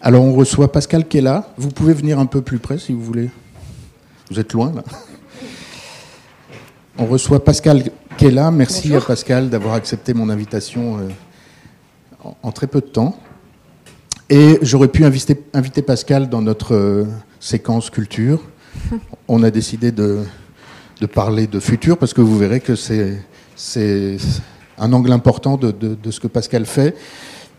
[0.00, 1.52] Alors on reçoit Pascal qui est là.
[1.56, 3.30] Vous pouvez venir un peu plus près si vous voulez.
[4.30, 4.84] Vous êtes loin là.
[6.98, 7.84] On reçoit Pascal
[8.16, 8.50] qui est là.
[8.50, 13.18] Merci à Pascal d'avoir accepté mon invitation euh, en, très peu de temps.
[14.30, 17.04] Et j'aurais pu inviter, inviter, Pascal dans notre euh,
[17.40, 18.42] séquence culture.
[19.28, 20.24] On a décidé de,
[21.00, 24.18] de, parler de futur parce que vous verrez que c'est
[24.78, 26.96] un angle important de, de, ce que Pascal fait.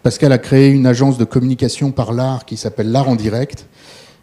[0.02, 3.66] Pascal a créé une agence de communication par l'art qui s'appelle L'Art en direct.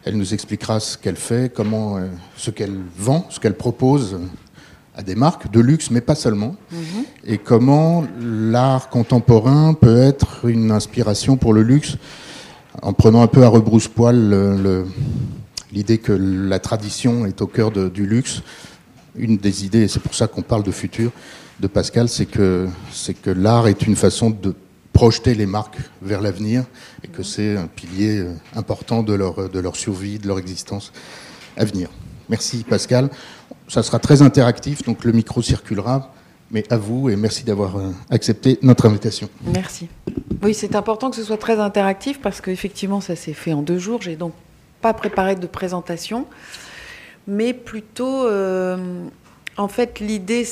[0.05, 2.07] Elle nous expliquera ce qu'elle fait, comment, euh,
[2.37, 4.19] ce qu'elle vend, ce qu'elle propose
[4.95, 7.05] à des marques de luxe, mais pas seulement, mhm.
[7.27, 11.97] et comment l'art contemporain peut être une inspiration pour le luxe,
[12.81, 14.87] en prenant un peu à rebrousse-poil
[15.73, 18.41] l'idée que la tradition est au cœur du luxe.
[19.17, 21.11] Une des idées, et c'est pour ça qu'on parle de futur,
[21.61, 24.55] de Pascal, c'est que, c'est que l'art est une façon de
[24.97, 26.65] projeter les marques vers l'avenir
[27.05, 30.91] et que c'est un pilier euh, important de leur, de leur survie, de leur existence
[31.59, 31.91] à venir.
[32.31, 33.11] Merci Pascal.
[33.69, 36.15] Ça sera très interactif, donc le micro circulera.
[36.51, 39.29] Mais à vous et merci d'avoir euh, accepté notre invitation.
[39.53, 39.89] Merci.
[40.43, 43.79] Oui, c'est important que ce soit très interactif parce qu'effectivement, ça s'est fait en deux
[43.79, 44.01] jours.
[44.01, 44.33] J'ai donc
[44.81, 46.25] pas préparé de présentation,
[47.27, 48.79] mais plutôt, euh,
[49.59, 50.47] en fait, l'idée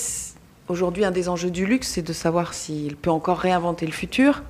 [0.68, 4.42] aujourd'hui, un des enjeux du luxe, c'est de savoir s'il peut encore réinventer le futur.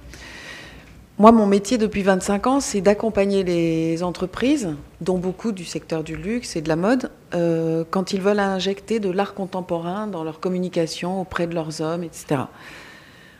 [1.17, 6.17] Moi, mon métier depuis 25 ans, c'est d'accompagner les entreprises, dont beaucoup du secteur du
[6.17, 10.41] luxe et de la mode, euh, quand ils veulent injecter de l'art contemporain dans leur
[10.41, 12.43] communication auprès de leurs hommes, etc.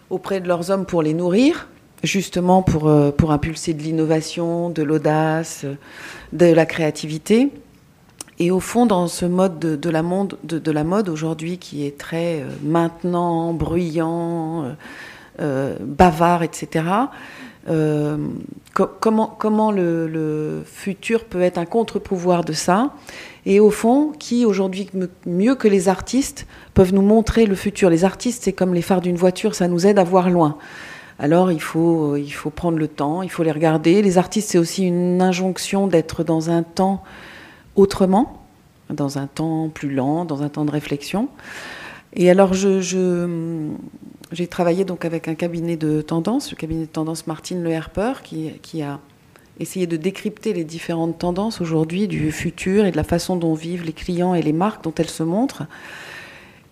[0.09, 1.69] Auprès de leurs hommes pour les nourrir,
[2.05, 5.67] justement pour, euh, pour impulser de l'innovation, de l'audace,
[6.33, 7.51] de la créativité.
[8.39, 13.53] Et au fond, dans ce mode de, la, mode aujourd'hui qui est très euh, maintenant,
[13.53, 14.75] bruyant,
[15.39, 16.85] bavard, etc.,
[17.69, 18.19] euh,
[18.73, 22.91] comment, comment le, futur peut être un contre-pouvoir de ça?
[23.47, 24.89] Et au fond, qui aujourd'hui,
[25.27, 27.91] mieux que les artistes, peuvent nous montrer le futur?
[27.91, 30.57] Les artistes, c'est comme les phares d'une voiture, ça nous aide à voir loin.
[31.19, 34.03] Alors il faut, il faut prendre le temps, il faut les regarder.
[34.03, 37.03] Les artistes, c'est aussi une injonction d'être dans un temps
[37.77, 38.45] autrement,
[38.91, 41.29] dans un temps plus lent, dans un temps de réflexion.
[42.15, 47.63] Et alors j'ai travaillé donc avec un cabinet de tendance, le cabinet de tendance Martine
[47.63, 49.01] Le Herper, qui, a
[49.61, 53.85] essayé de décrypter les différentes tendances aujourd'hui du futur et de la façon dont vivent
[53.85, 55.65] les clients et les marques dont elles se montrent.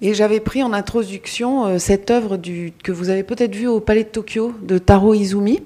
[0.00, 2.36] Et j'avais pris en introduction euh, cette œuvre
[2.82, 5.62] que vous avez peut-être vue au Palais de Tokyo de Taro Izumi.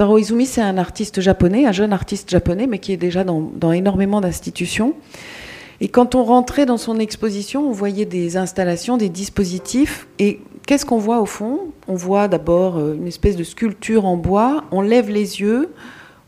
[0.00, 3.72] Taro Izumi, c'est un artiste japonais, un jeune artiste japonais, mais qui est déjà dans,
[3.72, 4.94] énormément d'institutions.
[5.82, 10.86] Et quand on rentrait dans son exposition, on voyait des installations, des dispositifs, et qu'est-ce
[10.86, 11.74] qu'on voit au fond?
[11.86, 15.68] On voit d'abord euh, une espèce de sculpture en bois, on lève les yeux,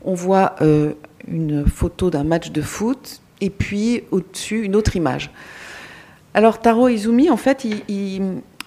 [0.05, 0.93] on voit euh,
[1.27, 5.31] une photo d'un match de foot, et puis au-dessus, une autre image.
[6.35, 7.67] Alors Taro Izumi, en fait,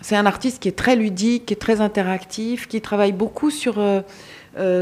[0.01, 3.77] c'est un artiste qui est très ludique, qui est très interactif, qui travaille beaucoup sur,
[3.77, 4.01] euh,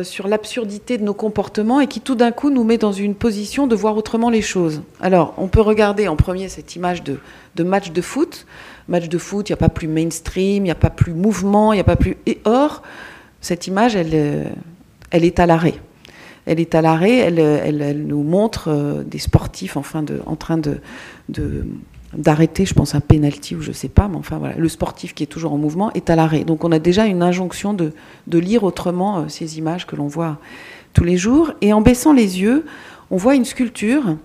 [0.03, 3.65] sur l'absurdité de nos comportements et qui tout d'un coup nous met dans une position
[3.65, 4.83] de voir autrement les choses.
[5.01, 7.17] Alors, on peut regarder en premier cette image de,
[7.63, 8.45] match de foot
[8.87, 11.73] match de foot, il n'y a pas plus mainstream, il n'y a pas plus mouvement,
[11.73, 12.17] il n'y a pas plus.
[12.25, 12.81] Et or,
[13.41, 14.43] cette image, elle, euh,
[15.11, 15.75] elle est à l'arrêt.
[16.45, 20.79] Elle est à l'arrêt, elle, elle, nous montre euh, des sportifs enfin en train de,
[22.15, 25.23] d'arrêter, je pense, un penalty ou je sais pas, mais enfin voilà, le sportif qui
[25.23, 26.43] est toujours en mouvement est à l'arrêt.
[26.43, 27.93] Donc on a déjà une injonction de,
[28.27, 30.37] lire autrement euh, ces images que l'on voit
[30.93, 31.51] tous les jours.
[31.61, 32.65] Et en baissant les yeux,
[33.11, 34.15] on voit une sculpture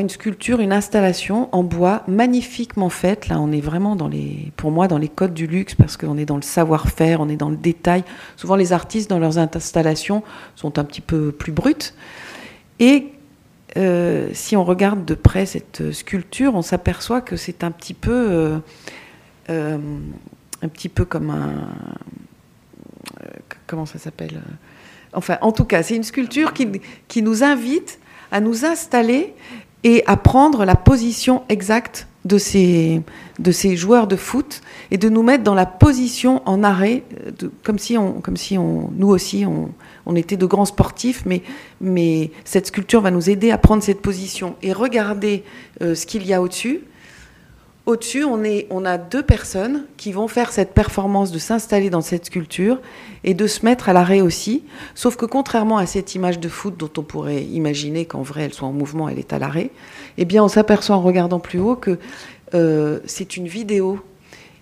[0.00, 3.28] une sculpture, une installation en bois magnifiquement faite.
[3.28, 6.18] Là, on est vraiment dans les, pour moi, dans les codes du luxe parce qu'on
[6.18, 8.04] est dans le savoir-faire, on est dans le détail.
[8.36, 10.22] Souvent, les artistes dans leurs installations
[10.56, 11.94] sont un petit peu plus brutes.
[12.80, 13.12] Et
[13.76, 18.12] euh, si on regarde de près cette sculpture, on s'aperçoit que c'est un petit peu,
[18.12, 18.58] euh,
[19.50, 19.78] euh,
[20.62, 21.68] un petit peu comme un,
[23.66, 24.42] comment ça s'appelle
[25.12, 28.00] Enfin, en tout cas, c'est une sculpture qui, qui nous invite
[28.32, 29.32] à nous installer
[29.84, 33.02] et à prendre la position exacte de ces,
[33.38, 37.04] de ces joueurs de foot et de nous mettre dans la position en arrêt,
[37.38, 39.68] de, comme si, on, comme si on, nous aussi, on,
[40.06, 41.42] on, était de grands sportifs, mais,
[41.82, 45.44] mais cette sculpture va nous aider à prendre cette position et regarder
[45.82, 46.80] euh, ce qu'il y a au-dessus
[47.86, 52.26] au-dessus, on, on a deux personnes qui vont faire cette performance de s'installer dans cette
[52.26, 52.80] sculpture
[53.24, 54.64] et de se mettre à l'arrêt aussi.
[54.94, 58.54] Sauf que contrairement à cette image de foot dont on pourrait imaginer qu'en vrai elle
[58.54, 59.70] soit en mouvement, elle est à l'arrêt,
[60.16, 61.98] eh bien on s'aperçoit en regardant plus haut que
[62.54, 64.00] euh, c'est une vidéo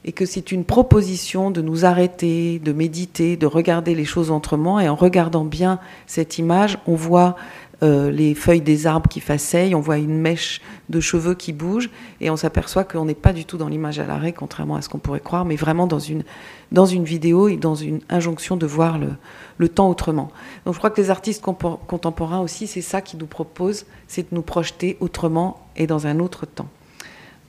[0.04, 4.80] et que c'est une proposition de nous arrêter, de méditer, de regarder les choses autrement.
[4.80, 7.36] Et en regardant bien cette image, on voit
[7.82, 11.90] euh, les feuilles des arbres qui faceillent, on voit une mèche de cheveux qui bouge,
[12.20, 14.88] et on s'aperçoit qu'on n'est pas du tout dans l'image à l'arrêt, contrairement à ce
[14.88, 16.22] qu'on pourrait croire, mais vraiment dans une,
[16.70, 19.10] dans une vidéo et dans une injonction de voir le,
[19.58, 20.30] le temps autrement.
[20.64, 24.34] Donc je crois que les artistes contemporains aussi, c'est ça qu'ils nous proposent, c'est de
[24.34, 26.68] nous projeter autrement et dans un autre temps.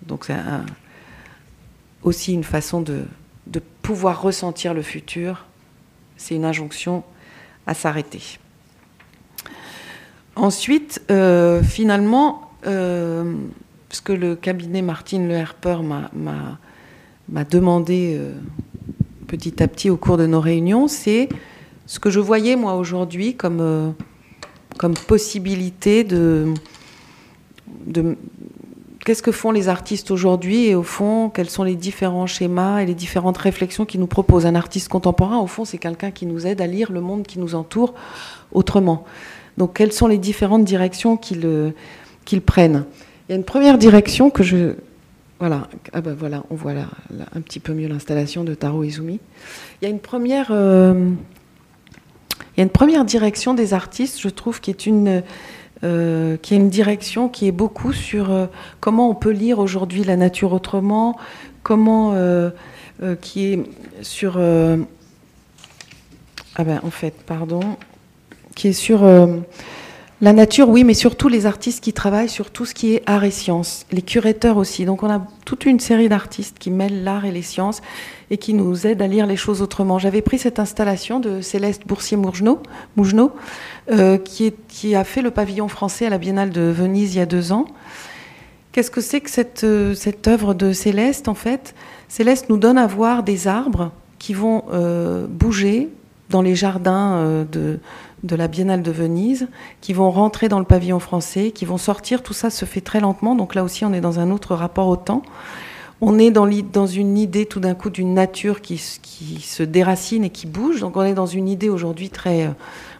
[0.07, 0.35] Donc c'est
[2.01, 3.03] aussi une façon de,
[3.47, 5.45] de pouvoir ressentir le futur,
[6.17, 7.03] c'est une injonction
[7.67, 8.39] à s'arrêter.
[10.35, 13.35] Ensuite, euh, finalement, euh,
[13.89, 15.43] ce que le cabinet Martine Le
[17.29, 18.33] m'a demandé euh,
[19.27, 21.29] petit à petit au cours de nos réunions, c'est
[21.85, 23.93] ce que je voyais moi aujourd'hui comme,
[24.77, 26.53] comme possibilité de,
[27.85, 28.17] de
[29.05, 32.85] qu'est-ce que font les artistes aujourd'hui et au fond, quels sont les différents schémas et
[32.85, 34.45] les différentes réflexions qui nous proposent.
[34.45, 37.37] Un artiste contemporain, au fond, c'est quelqu'un qui nous aide à lire le monde qui
[37.37, 37.93] nous entoure
[38.51, 39.05] autrement.
[39.57, 41.71] Donc, quelles sont les différentes directions qu'ils euh,
[42.45, 42.85] prennent
[43.27, 44.73] Il y a une première direction que je.
[45.39, 46.87] Voilà, ah ben voilà, on voit là,
[47.35, 49.19] un petit peu mieux l'installation de Taro Izumi.
[49.81, 50.47] Il y a une première.
[50.51, 51.11] Euh,
[52.55, 55.23] il y a une première direction des artistes, je trouve, qui est une,
[55.83, 58.47] euh, qui est une direction qui est beaucoup sur
[58.79, 61.17] comment on peut lire aujourd'hui la nature autrement,
[61.63, 62.15] comment,
[63.21, 63.63] qui est
[64.03, 64.37] sur,
[66.55, 67.61] ah ben en fait, pardon,
[68.55, 69.27] qui est sur euh,
[70.23, 73.25] la nature, oui, mais surtout les artistes qui travaillent sur tout ce qui est art
[73.25, 74.85] et sciences, les curateurs aussi.
[74.85, 77.81] Donc on a toute une série d'artistes qui mêlent l'art et les sciences
[78.31, 79.99] et qui nous aident à lire les choses autrement.
[79.99, 82.61] J'avais pris cette installation de Céleste Boursier-Mougenot,
[83.91, 87.25] euh, qui, a fait le pavillon français à la Biennale de Venise il y a
[87.25, 87.65] deux ans.
[88.71, 91.75] Qu'est-ce que c'est que cette, euh, cette œuvre de Céleste En fait,
[92.07, 94.63] Céleste nous donne à voir des arbres qui vont
[95.27, 95.89] bouger
[96.29, 97.79] dans les jardins de,
[98.23, 99.47] de la Biennale de Venise,
[99.81, 102.23] qui vont rentrer dans le pavillon français, qui vont sortir.
[102.23, 103.35] Tout ça se fait très lentement.
[103.35, 105.23] Donc là aussi, on est dans un autre rapport au temps.
[106.01, 106.47] On est dans,
[106.85, 110.81] une idée tout d'un coup d'une nature qui, qui, se déracine et qui bouge.
[110.81, 112.47] Donc on est dans une idée aujourd'hui très...
[112.47, 112.51] Euh,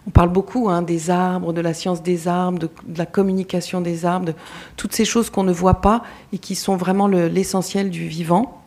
[0.07, 4.05] on parle beaucoup hein, des arbres, de la science des arbres, de, la communication des
[4.05, 4.33] arbres, de
[4.75, 6.03] toutes ces choses qu'on ne voit pas
[6.33, 8.62] et qui sont vraiment l'essentiel du vivant.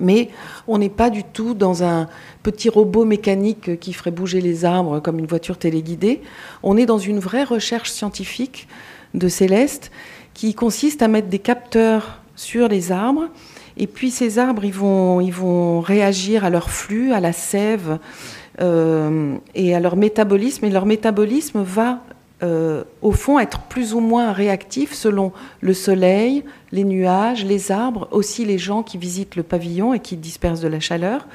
[0.00, 0.30] Mais
[0.68, 2.08] on n'est pas du tout dans un
[2.42, 6.22] petit robot mécanique qui ferait bouger les arbres comme une voiture téléguidée.
[6.62, 8.68] On est dans une vraie recherche scientifique
[9.14, 9.90] de Céleste
[10.34, 13.28] qui consiste à mettre des capteurs sur les arbres.
[13.76, 17.98] Et puis ces arbres, ils vont, ils vont réagir à leur flux, à la sève
[18.60, 20.64] euh, et à leur métabolisme.
[20.64, 22.00] Et leur métabolisme va
[22.44, 28.08] euh, au fond, être plus ou moins réactif selon le soleil, les nuages, les arbres,
[28.10, 31.26] aussi les gens qui visitent le pavillon et qui dispersent de la chaleur.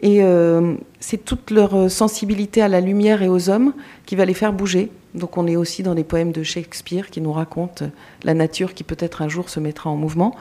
[0.00, 3.74] Et euh, c'est toute leur sensibilité à la lumière et aux hommes
[4.06, 4.90] qui va les faire bouger.
[5.14, 7.86] Donc on est aussi dans les poèmes de Shakespeare qui nous racontent
[8.22, 10.34] la nature qui peut-être un jour se mettra en mouvement.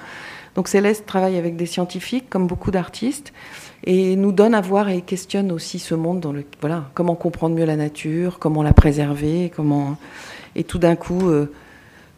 [0.55, 3.33] Donc Céleste travaille avec des scientifiques, comme beaucoup d'artistes
[3.83, 7.55] et nous donne à voir et questionne aussi ce monde dans le voilà comment comprendre
[7.55, 9.97] mieux la nature, comment la préserver, comment
[10.55, 11.51] et tout d'un coup euh,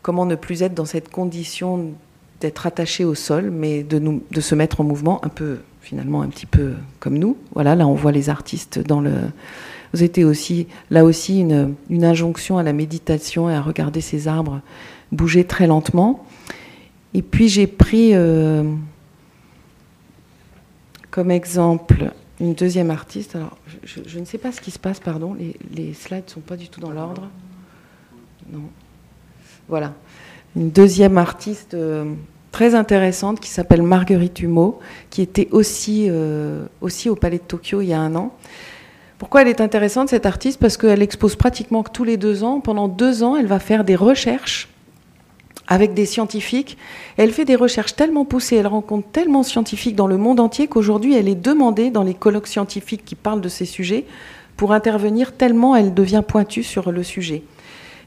[0.02, 1.92] comment ne plus être dans cette condition
[2.40, 6.22] d'être attaché au sol, mais de nous de se mettre en mouvement un peu finalement
[6.22, 7.38] un petit peu comme nous.
[7.54, 9.14] Voilà, là on voit les artistes dans le
[9.94, 14.28] vous étiez aussi là aussi une, une injonction à la méditation et à regarder ces
[14.28, 14.62] arbres
[15.12, 16.26] bouger très lentement.
[17.14, 18.64] Et puis j'ai pris euh,
[21.12, 23.36] comme exemple une deuxième artiste.
[23.36, 26.56] Alors, je, ne sais pas ce qui se passe, pardon, les, slides ne sont pas
[26.56, 27.28] du tout dans l'ordre.
[28.52, 28.64] Non.
[29.68, 29.94] Voilà.
[30.56, 32.14] Une deuxième artiste euh,
[32.52, 37.82] très intéressante qui s'appelle Marguerite Humeau, qui était aussi, euh, aussi au Palais de Tokyo
[37.82, 38.34] il y a un an.
[39.18, 40.60] Pourquoi elle est intéressante, cette artiste?
[40.60, 42.62] Parce qu'elle expose pratiquement tous les deux ans.
[42.62, 44.69] Pendant deux ans, elle va faire des recherches
[45.70, 46.78] avec des scientifiques.
[47.16, 50.68] Elle fait des recherches tellement poussées, elle rencontre tellement de scientifiques dans le monde entier
[50.68, 54.06] qu'aujourd'hui, elle est demandée dans les colloques scientifiques qui parlent de ces sujets
[54.58, 57.44] pour intervenir tellement elle devient pointue sur le sujet.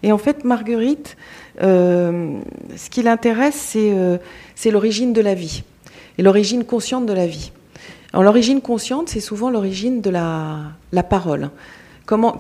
[0.03, 1.17] Et en fait, Marguerite,
[1.63, 2.37] euh,
[2.77, 4.19] ce qui l'intéresse, euh,
[4.57, 5.63] c'est l'origine de la vie
[6.19, 7.53] et l'origine consciente de la vie.
[8.13, 10.59] L'origine consciente, c'est souvent l'origine de la,
[10.91, 11.49] la parole.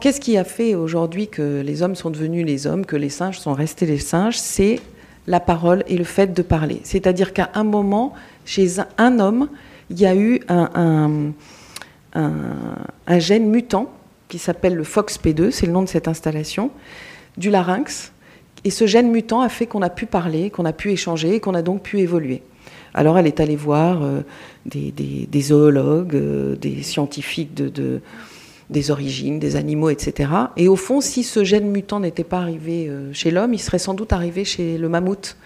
[0.00, 3.38] Qu'est-ce qui a fait aujourd'hui que les hommes sont devenus les hommes, que les singes
[3.38, 4.36] sont restés les singes?
[4.36, 4.80] C'est
[5.26, 6.80] la parole et le fait de parler.
[6.84, 8.12] C'est-à-dire qu'à un moment,
[8.44, 9.48] chez un homme,
[9.90, 11.32] il y a eu un,
[13.18, 13.92] gène mutant
[14.28, 16.70] qui s'appelle le FOXP2, c'est le nom de cette installation,
[17.36, 18.12] du larynx.
[18.64, 21.40] Et ce gène mutant a fait qu'on a pu parler, qu'on a pu échanger et
[21.40, 22.42] qu'on a donc pu évoluer.
[22.94, 24.02] Alors elle est allée voir
[24.66, 28.00] des, zoologues, des scientifiques de,
[28.72, 30.30] des origines, des animaux, etc.
[30.56, 33.94] Et au fond, si ce gène mutant n'était pas arrivé chez l'homme, il serait sans
[33.94, 35.36] doute arrivé chez le mammouth,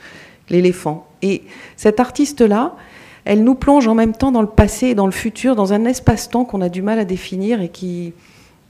[0.48, 1.08] l'éléphant.
[1.22, 1.42] Et
[1.76, 2.76] cet artiste-là,
[3.24, 5.84] elle nous plonge en même temps dans le passé et dans le futur, dans un
[5.84, 8.12] espace-temps qu'on a du mal à définir et qui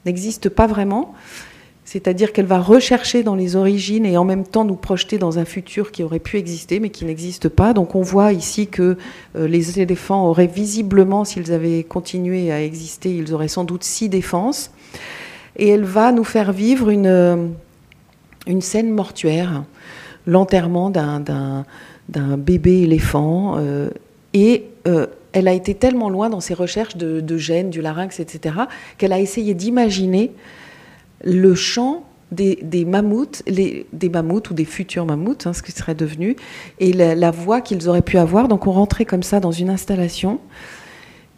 [0.07, 1.15] n'existe pas vraiment.
[1.87, 5.45] C'est-à-dire qu'elle va rechercher dans les origines et en même temps nous projeter dans un
[5.45, 7.75] futur qui aurait pu exister mais qui n'existe pas.
[7.75, 8.97] Donc on voit ici que
[9.37, 14.09] euh, les éléphants auraient visiblement, s'ils avaient continué à exister, ils auraient sans doute six
[14.09, 14.73] défenses.
[15.59, 17.47] Et elle va nous faire vivre une, euh,
[18.49, 19.63] une scène mortuaire,
[20.27, 21.65] l'enterrement d'un
[22.37, 23.59] bébé éléphant.
[23.59, 23.91] Euh,
[24.35, 24.65] et
[25.33, 28.57] elle a été tellement loin dans ses recherches de, gènes, du larynx, etc.,
[28.99, 30.33] qu'elle a essayé d'imaginer
[31.25, 36.37] le chant des, mammouths, des mammouths ou des futurs mammouths, hein, ce qui serait devenu,
[36.81, 38.49] et la, voix qu'ils auraient pu avoir.
[38.49, 40.41] Donc on rentrait comme ça dans une installation.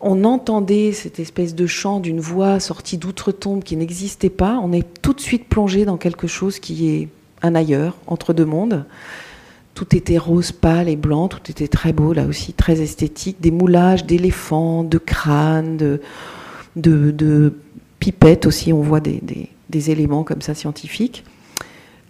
[0.00, 4.60] On entendait cette espèce de chant d'une voix sortie d'outre-tombe qui n'existait pas.
[4.62, 7.08] On est tout de suite plongé dans quelque chose qui est
[7.42, 8.84] un ailleurs, entre deux mondes.
[9.74, 13.36] Tout était rose pâle et blanc, tout était très beau, là aussi, très esthétique.
[13.40, 16.00] Des moulages d'éléphants, de crânes, de,
[16.76, 17.54] de,
[18.00, 19.20] pipettes aussi, on voit des,
[19.72, 21.24] éléments comme ça scientifiques.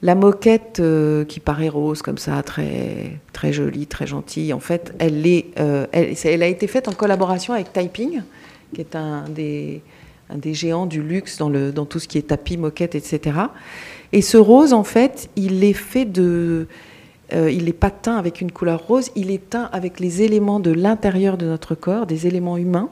[0.00, 4.94] La moquette euh, qui paraît rose comme ça, très, très jolie, très gentille, en fait,
[5.00, 8.22] elle, est, euh, elle, a été faite en collaboration avec Typing,
[8.72, 9.82] qui est un des,
[10.32, 13.38] des géants du luxe dans tout ce qui est tapis, moquette, etc.
[14.12, 16.68] Et ce rose, en fait, il est fait de
[17.34, 20.60] euh, il n'est pas teint avec une couleur rose, il est teint avec les éléments
[20.60, 22.88] de l'intérieur de notre corps, des éléments humains.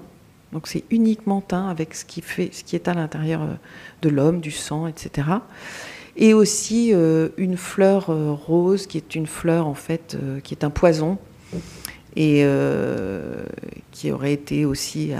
[0.56, 3.52] Donc c'est uniquement teint avec ce qui, fait, ce qui est à l'intérieur euh,
[4.00, 5.28] de l'homme, du sang, etc.
[6.16, 10.70] Et aussi euh, une fleur rose qui est une fleur en fait qui est un
[10.70, 11.18] poison
[12.16, 12.46] et
[13.92, 15.12] qui aurait été aussi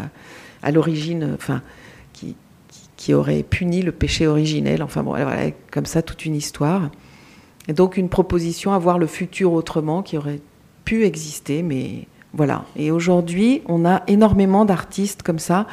[0.63, 1.61] à, l'origine, enfin
[2.15, 2.35] qui,
[2.97, 4.83] qui, aurait puni le péché originel.
[4.83, 6.91] Enfin bon, voilà, comme ça toute une histoire.
[7.69, 10.41] Et donc une proposition à voir le futur autrement qui aurait
[10.87, 12.65] pu exister, mais voilà.
[12.77, 15.67] Et aujourd'hui, on a énormément d'artistes comme ça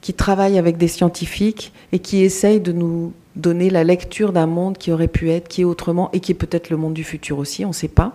[0.00, 4.78] qui travaillent avec des scientifiques et qui essayent de nous donner la lecture d'un monde
[4.78, 7.38] qui aurait pu être, qui est autrement et qui est peut-être le monde du futur
[7.38, 8.12] aussi, on ne sait pas.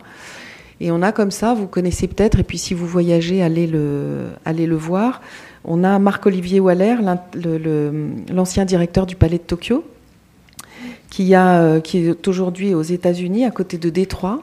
[0.79, 4.75] Et on a comme ça, vous connaissez peut-être, et puis si vous voyagez, allez le,
[4.75, 5.21] voir.
[5.63, 6.97] On a Marc-Olivier Waller,
[8.31, 9.83] l'ancien directeur du Palais de Tokyo,
[11.09, 14.41] qui, euh, qui est aujourd'hui aux États-Unis, à côté de Détroit,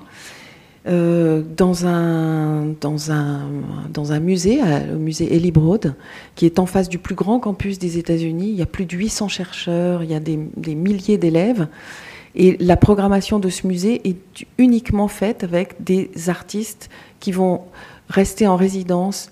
[0.87, 3.49] euh, dans, un, dans, un,
[3.91, 5.95] dans un musée, le musée Ellie Broad,
[6.35, 8.51] qui est en face du plus grand campus des États-Unis.
[8.51, 10.37] Il y a plus de 800 chercheurs, il y a des,
[10.75, 11.69] milliers d'élèves.
[12.35, 17.63] Et la programmation de ce musée est uniquement faite avec des artistes qui vont
[18.11, 19.31] rester en résidence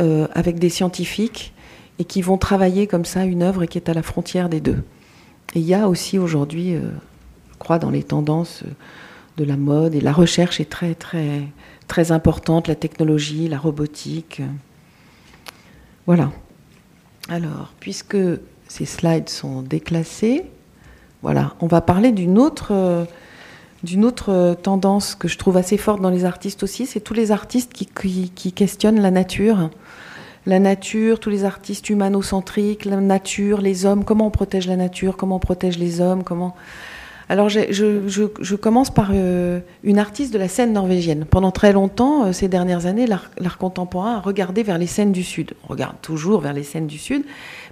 [0.00, 1.54] euh, avec des scientifiques
[2.00, 4.82] et qui vont travailler comme ça une œuvre qui est à la frontière des deux.
[5.54, 6.80] Et il y a aussi aujourd'hui, euh,
[7.52, 8.62] je crois, dans les tendances
[9.36, 11.42] de la mode, et la recherche est très, très,
[11.88, 14.42] très importante, la technologie, la robotique.
[16.06, 16.30] Voilà.
[17.28, 18.16] Alors, puisque
[18.68, 20.44] ces slides sont déclassés,
[21.22, 23.06] voilà, on va parler d'une autre,
[23.84, 27.30] d'une autre tendance que je trouve assez forte dans les artistes aussi, c'est tous les
[27.30, 29.70] artistes qui, qui questionnent la nature.
[30.44, 35.16] La nature, tous les artistes humanocentriques, la nature, les hommes, comment on protège la nature,
[35.16, 36.56] comment on protège les hommes, comment...
[37.32, 41.24] Alors je, commence par euh, une artiste de la scène norvégienne.
[41.24, 45.22] Pendant très longtemps, euh, ces dernières années, l'art contemporain a regardé vers les scènes du
[45.22, 45.54] Sud.
[45.64, 47.24] On regarde toujours vers les scènes du Sud,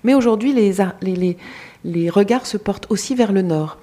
[0.03, 1.37] mais aujourd'hui les,
[1.85, 3.77] les, regards se portent aussi vers le Nord.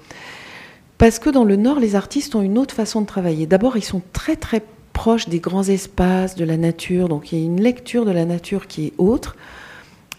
[0.98, 3.46] Parce que dans le Nord, les artistes ont une autre façon de travailler.
[3.46, 7.08] D'abord, ils sont très très proche des grands espaces, de la nature.
[7.08, 9.36] Donc il y a une lecture de la nature qui est autre.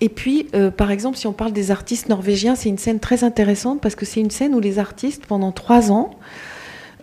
[0.01, 3.23] Et puis, euh, par exemple, si on parle des artistes norvégiens, c'est une scène très
[3.23, 6.11] intéressante parce que c'est une scène où les artistes, pendant trois ans,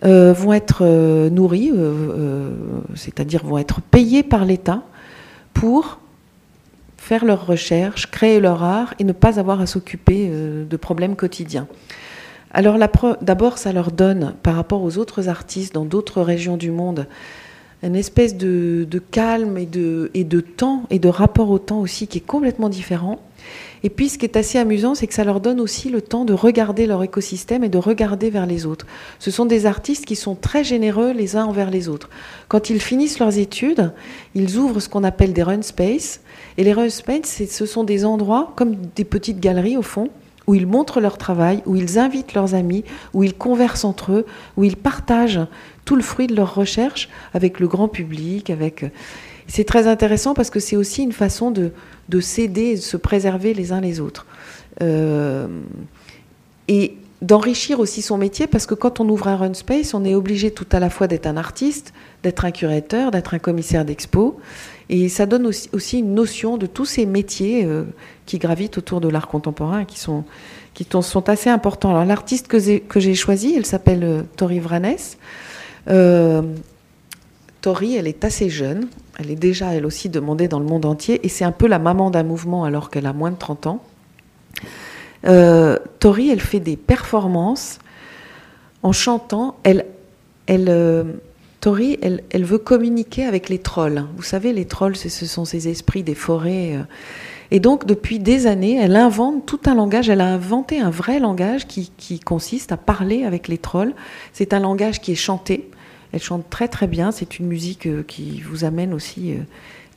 [0.03, 1.71] euh, vont être euh, nourris,
[2.95, 4.81] c'est-à-dire vont être payés par l'État
[5.53, 5.99] pour
[6.97, 11.67] faire leurs recherches, créer leur art et ne pas avoir à s'occuper de problèmes quotidiens.
[12.51, 12.77] Alors
[13.21, 17.07] d'abord, ça leur donne, par rapport aux autres artistes dans d'autres régions du monde,
[17.83, 22.25] une espèce de, calme et de, temps et de rapport au temps aussi qui est
[22.25, 23.19] complètement différent.
[23.83, 26.25] Et puis ce qui est assez amusant, c'est que ça leur donne aussi le temps
[26.25, 28.87] de regarder leur écosystème et de regarder vers les autres.
[29.19, 32.09] Ce sont des artistes qui sont très généreux les uns envers les autres.
[32.47, 33.93] Quand ils finissent leurs études,
[34.33, 36.21] ils ouvrent ce qu'on appelle des run space.
[36.57, 40.09] Et les run space, ce sont des endroits comme des petites galeries au fond,
[40.47, 44.25] où ils montrent leur travail, où ils invitent leurs amis, où ils conversent entre eux,
[44.55, 45.45] où ils partagent
[45.85, 48.85] tout le fruit de leur recherche avec le grand public, avec
[49.47, 51.71] C'est très intéressant parce que c'est aussi une façon de,
[52.09, 54.25] de s'aider, de se préserver les uns les autres.
[54.81, 55.47] Euh,
[56.67, 60.13] et d'enrichir aussi son métier parce que quand on ouvre un run space, on est
[60.13, 64.39] obligé tout à la fois d'être un artiste, d'être un curateur, d'être un commissaire d'expo.
[64.89, 67.83] Et ça donne aussi, une notion de tous ces métiers euh,
[68.25, 70.23] qui gravitent autour de l'art contemporain qui sont,
[70.73, 71.89] qui sont assez importants.
[71.89, 74.95] Alors l'artiste que j'ai choisi, elle s'appelle euh, Tori Vranes.
[75.89, 76.41] Euh,
[77.61, 78.87] Tori, elle est assez jeune.
[79.19, 81.19] Elle est déjà, elle aussi, demandée dans le monde entier.
[81.25, 83.83] Et c'est un peu la maman d'un mouvement alors qu'elle a moins de 30 ans.
[85.99, 87.79] Tori, elle fait des performances
[88.83, 89.57] en chantant.
[89.63, 89.85] Elle,
[90.45, 90.69] elle,
[91.75, 94.05] Elle, veut communiquer avec les trolls.
[94.15, 96.75] Vous savez, les trolls, ce sont ces esprits des forêts.
[96.75, 96.83] Euh.
[97.51, 100.09] Et donc, depuis des années, elle invente tout un langage.
[100.09, 103.93] Elle a inventé un vrai langage qui, qui consiste à parler avec les trolls.
[104.33, 105.69] C'est un langage qui est chanté.
[106.11, 107.11] Elle chante très très bien.
[107.11, 109.35] C'est une musique qui vous amène aussi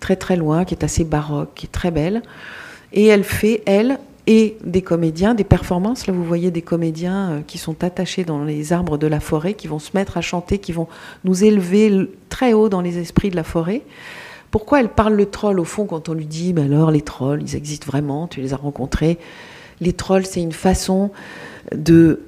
[0.00, 2.22] très très loin, qui est assez baroque, qui est très belle.
[2.92, 3.98] Et elle fait, elle,
[4.32, 6.06] et des comédiens, des performances.
[6.06, 9.54] Là, vous voyez des comédiens euh, qui sont attachés dans les arbres de la forêt,
[9.54, 10.86] qui vont se mettre à chanter, qui vont
[11.24, 13.82] nous élever très haut dans les esprits de la forêt.
[14.52, 17.42] Pourquoi elle parle le troll au fond quand on lui dit, mais alors les trolls,
[17.42, 19.18] ils existent vraiment, tu les as rencontrés?
[19.80, 21.10] Les trolls, c'est une façon
[21.74, 22.20] de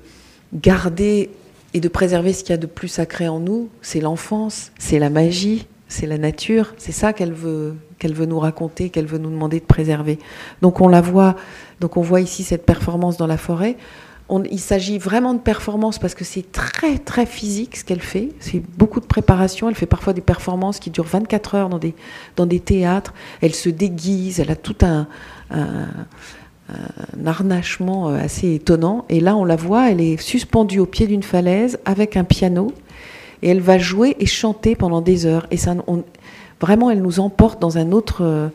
[0.52, 1.30] garder
[1.72, 3.68] et de préserver ce qu'il y a de plus sacré en nous.
[3.80, 6.74] C'est l'enfance, c'est la magie, c'est la nature.
[6.78, 10.18] C'est ça qu'elle veut, qu'elle veut nous raconter, qu'elle veut nous demander de préserver.
[10.60, 11.36] Donc on la voit
[11.82, 13.76] donc on voit ici cette performance dans la forêt.
[14.50, 18.30] il s'agit vraiment de performance parce que c'est très très physique ce qu'elle fait.
[18.40, 19.68] C'est beaucoup de préparation.
[19.68, 21.94] Elle fait parfois des performances qui durent 24 heures dans des,
[22.36, 23.14] dans des théâtres.
[23.40, 24.38] Elle se déguise.
[24.38, 25.08] Elle a tout un,
[25.50, 25.88] un,
[27.26, 29.04] harnachement euh, assez étonnant.
[29.08, 29.90] Et là, on la voit.
[29.90, 32.72] Elle est suspendue au pied d'une falaise avec un piano.
[33.42, 35.48] Et elle va jouer et chanter pendant des heures.
[35.50, 35.74] Et ça,
[36.62, 38.50] vraiment, elle nous emporte dans un autre,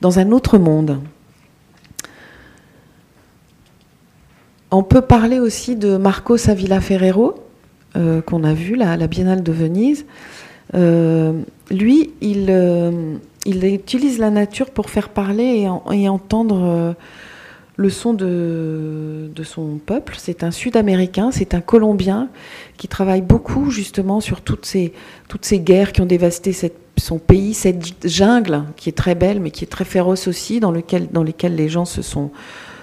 [0.00, 0.98] dans un autre monde.
[4.72, 7.34] On peut parler aussi de Marco Savilla Ferrero,
[7.96, 10.06] euh, qu'on a vu là, à la Biennale de Venise.
[10.74, 11.40] Euh,
[11.72, 16.94] lui, euh, il, utilise la nature pour faire parler et, entendre
[17.74, 20.14] le son de, son peuple.
[20.18, 22.28] C'est un Sud-Américain, c'est un Colombien
[22.76, 24.92] qui travaille beaucoup justement sur toutes ces,
[25.28, 26.52] toutes ces guerres qui ont dévasté
[27.00, 30.72] son pays, cette jungle qui est très belle mais qui est très féroce aussi, dans,
[30.72, 32.30] lequel, dans lesquelles les gens se sont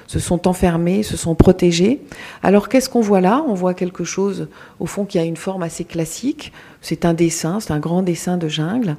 [0.08, 2.02] se sont enfermés, se sont protégés.
[2.42, 3.44] Alors qu'est-ce qu'on voit là?
[3.48, 4.48] On voit quelque chose,
[4.80, 6.54] au fond, qui a une forme assez classique.
[6.82, 8.96] C'est un dessin, c'est un grand dessin de jungle.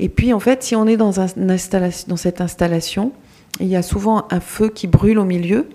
[0.00, 3.12] Et puis, en fait, si on est dans, cette installation,
[3.60, 5.68] il y a souvent un feu qui brûle au milieu.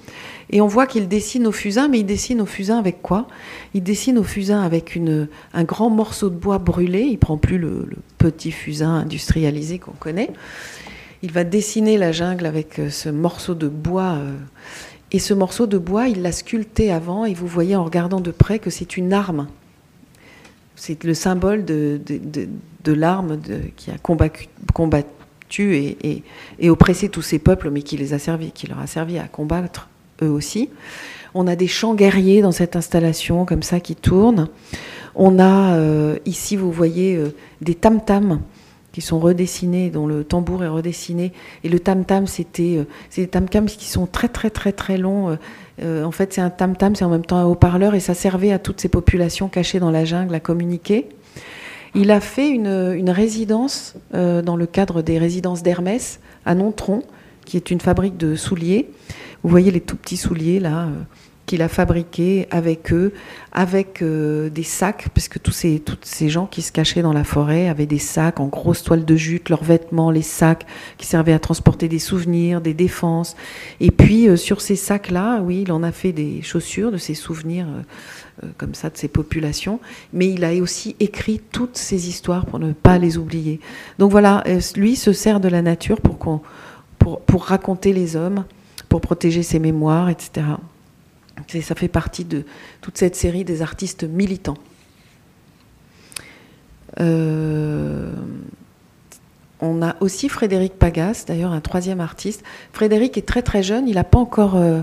[0.54, 3.28] Et on voit qu'il dessine au fusain, mais il dessine au fusain avec quoi?
[3.74, 7.02] Il dessine au fusain avec une, un grand morceau de bois brûlé.
[7.02, 7.88] Il prend plus le,
[8.20, 10.30] petit fusain industrialisé qu'on connaît.
[11.24, 14.12] Il va dessiner la jungle avec euh, ce morceau de bois.
[14.14, 14.36] Euh,
[15.12, 18.30] et ce morceau de bois, il l'a sculpté avant, et vous voyez en regardant de
[18.30, 19.48] près que c'est une arme.
[20.76, 23.40] C'est le symbole de, de, l'arme
[23.76, 26.24] qui a combattu, combattu et,
[26.60, 29.28] et, oppressé tous ces peuples, mais qui, les a servi, qui leur a servi à
[29.28, 29.90] combattre
[30.28, 30.70] aussi.
[31.34, 34.48] On a des chants guerriers dans cette installation, comme ça, qui tournent.
[35.16, 37.20] On a euh, ici, vous voyez,
[37.62, 38.40] des tam-tams
[38.94, 41.34] qui sont redessinés, dont le tambour est redessiné.
[41.64, 45.32] Et le tam-tam, c'était, euh, c'est des tam-tams qui sont très, très, très, très longs.
[45.32, 45.36] Euh,
[45.82, 48.52] euh, en fait, c'est un tam-tam, c'est en même temps un haut-parleur, et ça servait
[48.52, 51.10] à toutes ces populations cachées dans la jungle à communiquer.
[51.96, 57.04] Il a fait une, résidence dans le cadre des résidences d'Hermès à Nontron,
[57.46, 58.90] qui est une fabrique de souliers.
[59.44, 60.88] Vous voyez les tout petits souliers là
[61.46, 63.14] qu'il a fabriqué avec eux,
[63.52, 67.86] avec euh, des sacs, puisque tous ces, gens qui se cachaient dans la forêt avaient
[67.86, 70.66] des sacs en grosse toile de jute, leurs vêtements, les sacs
[70.98, 73.36] qui servaient à transporter des souvenirs, des défenses.
[73.82, 77.14] Et puis euh, sur ces sacs-là, oui, il en a fait des chaussures de ces
[77.14, 77.68] souvenirs
[78.44, 79.80] euh, comme ça de ces populations,
[80.14, 83.60] mais il a aussi écrit toutes ces histoires pour ne pas les oublier.
[84.00, 84.44] Donc voilà,
[84.76, 86.42] lui se sert de la nature pour, qu'on,
[87.04, 88.46] pour, raconter les hommes,
[88.90, 90.44] pour protéger ses mémoires, etc
[91.62, 92.46] ça fait partie de
[92.82, 94.58] toute cette série des artistes militants.
[97.00, 98.12] Euh,
[99.60, 102.44] on a aussi Frédéric Pagas, d'ailleurs un troisième artiste.
[102.72, 104.82] Frédéric est très très jeune, il n'a pas encore euh,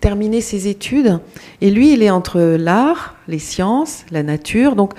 [0.00, 1.18] terminé ses études.
[1.60, 4.76] Et lui, il est entre l'art, les sciences, la nature.
[4.76, 4.92] Donc,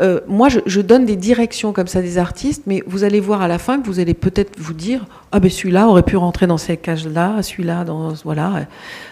[0.00, 3.48] euh, moi, je, donne des directions comme ça des artistes, mais vous allez voir à
[3.48, 6.58] la fin que vous allez peut-être vous dire Ah, ben celui-là aurait pu rentrer dans
[6.58, 8.12] cette cage-là, celui-là, dans.
[8.24, 8.66] Voilà.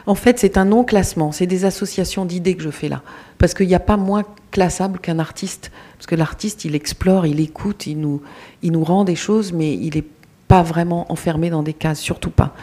[0.07, 1.33] En fait, c'est un non-classement.
[1.33, 3.03] C'est des associations d'idées que je fais là.
[3.39, 7.41] Parce qu'il n'y a pas moins inclassable qu'un artiste, parce que l'artiste, il explore, il
[7.41, 8.21] écoute, il nous,
[8.63, 10.05] il nous rend des choses, mais il n'est
[10.49, 12.55] pas vraiment enfermé dans des cases, surtout pas.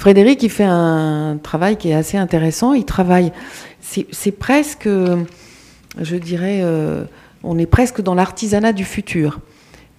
[0.00, 2.72] Frédéric, il fait un travail qui est assez intéressant.
[2.72, 3.32] Il travaille,
[3.82, 7.04] c'est presque, je dirais, euh,
[7.44, 9.40] on est presque dans l'artisanat du futur.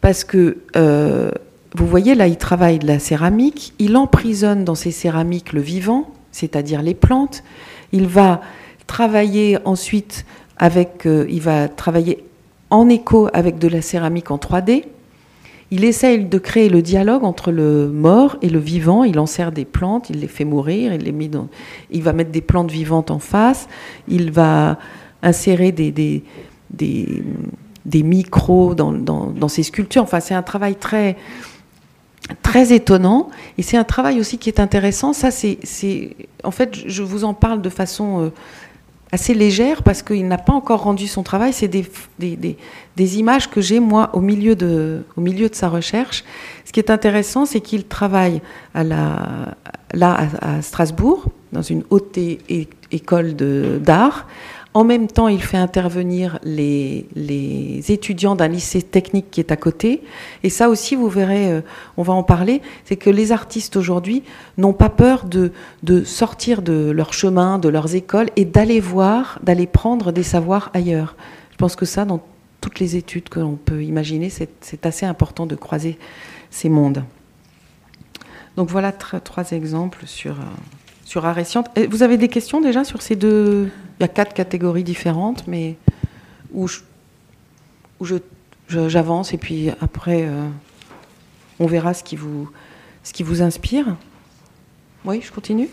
[0.02, 1.30] Parce que, euh,
[1.76, 6.10] vous voyez, là, il travaille de la céramique, il emprisonne dans ces céramiques le vivant,
[6.32, 7.44] c'est-à-dire les plantes.
[7.92, 8.42] Il va
[8.88, 10.26] travailler ensuite
[10.58, 12.26] avec, euh, il va travailler
[12.72, 14.84] en écho avec de la céramique en 3D.
[15.74, 19.06] Il essaye de créer le dialogue entre le mort et le vivant.
[19.06, 23.10] Il en sert des plantes, il les fait mourir, il va mettre des plantes vivantes
[23.10, 23.70] en face.
[24.10, 24.78] Il va
[25.24, 26.24] insérer des,
[28.04, 30.04] micros dans, dans, sculptures.
[30.04, 31.16] Enfin, c'est un travail très
[32.74, 35.14] étonnant et c'est un travail aussi qui est intéressant.
[35.14, 35.58] C'est,
[36.44, 38.30] en fait, je vous en parle de façon euh,
[39.12, 41.54] assez légère parce qu'il n'a pas encore rendu son travail.
[41.54, 41.86] C'est des,
[42.20, 42.58] des,
[42.96, 46.24] des, images que j'ai, moi, au milieu, de, au milieu de sa recherche.
[46.66, 48.42] Ce qui est intéressant, c'est qu'il travaille
[48.74, 49.56] à la,
[49.94, 52.18] là à, Strasbourg, dans une haute
[52.92, 54.28] école d'art,
[54.74, 59.58] en même temps, il fait intervenir les, les étudiants d'un lycée technique qui est à
[59.58, 60.02] côté.
[60.44, 61.62] Et ça aussi, vous verrez, euh,
[61.98, 64.24] on va en parler, c'est que les artistes aujourd'hui
[64.58, 65.52] n'ont pas peur de,
[65.84, 70.72] de, sortir de leur chemin, de leurs écoles, et d'aller voir, d'aller prendre des savoirs
[70.74, 71.16] ailleurs.
[71.52, 72.22] Je pense que ça, dans
[72.62, 75.98] toutes les études que l'on peut imaginer, c'est assez important de croiser
[76.50, 77.04] ces mondes.
[78.56, 80.34] Donc voilà trois exemples sur...
[80.34, 80.44] Euh,
[81.04, 81.30] sur
[81.90, 83.70] Vous avez des questions déjà sur ces deux
[84.02, 85.78] Il y a quatre catégories différentes, mais
[86.56, 86.68] où
[88.68, 90.48] j'avance et puis après euh,
[91.60, 92.50] on verra ce qui vous,
[93.04, 93.96] ce qui vous inspire.
[95.06, 95.70] Oui, je continue.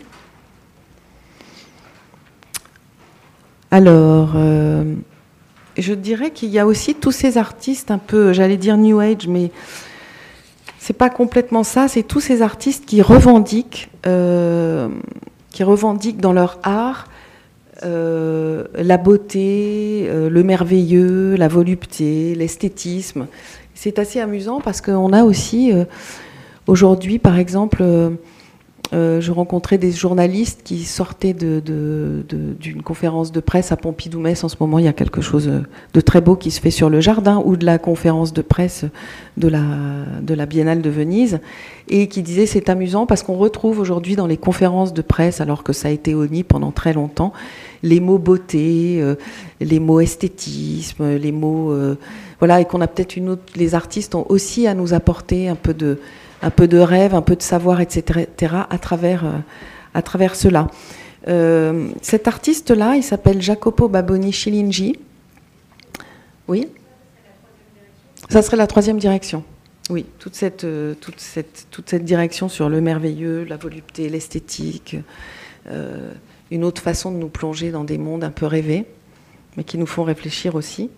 [3.71, 4.93] Alors, euh,
[5.75, 9.27] je dirais qu'il y a aussi tous ces artistes un peu, j'allais dire New Age,
[9.27, 9.49] mais
[10.77, 11.87] c'est pas complètement ça.
[11.87, 14.87] C'est tous ces artistes qui revendiquent euh,
[15.49, 17.07] qui revendiquent dans leur art
[17.83, 23.27] euh, la beauté, euh, le merveilleux, la volupté, l'esthétisme.
[23.73, 25.85] C'est assez amusant parce qu'on a aussi euh,
[26.67, 27.83] aujourd'hui, par exemple,
[28.91, 34.43] je rencontrais des journalistes qui sortaient d'une conférence de presse à Pompidou-Metz.
[34.43, 35.49] En ce moment, il y a quelque chose
[35.93, 38.85] de très beau qui se fait sur le jardin ou de la conférence de presse
[39.37, 41.39] de la, Biennale de Venise
[41.87, 45.63] et qui disaient c'est amusant parce qu'on retrouve aujourd'hui dans les conférences de presse, alors
[45.63, 47.31] que ça a été honni pendant très longtemps,
[47.83, 49.15] les mots beauté, euh,
[49.59, 51.95] les mots esthétisme, les mots euh,
[52.39, 53.43] voilà et qu'on a peut-être une autre.
[53.55, 55.99] Les artistes ont aussi à nous apporter un peu de
[56.41, 58.21] un peu de rêve, un peu de savoir, etc.,
[58.69, 59.37] à travers, euh,
[59.93, 60.67] à travers cela.
[62.01, 64.97] Cet artiste-là, il s'appelle Jacopo Baboni Chilingi.
[66.47, 66.69] Oui?
[68.29, 69.43] Ça serait la troisième direction.
[69.91, 70.65] Oui, toute cette,
[71.01, 74.95] toute, cette, toute cette direction sur le merveilleux, la volupté, l'esthétique,
[76.51, 78.85] une autre façon de nous plonger dans des mondes un peu rêvés,
[79.57, 80.89] mais qui nous font réfléchir aussi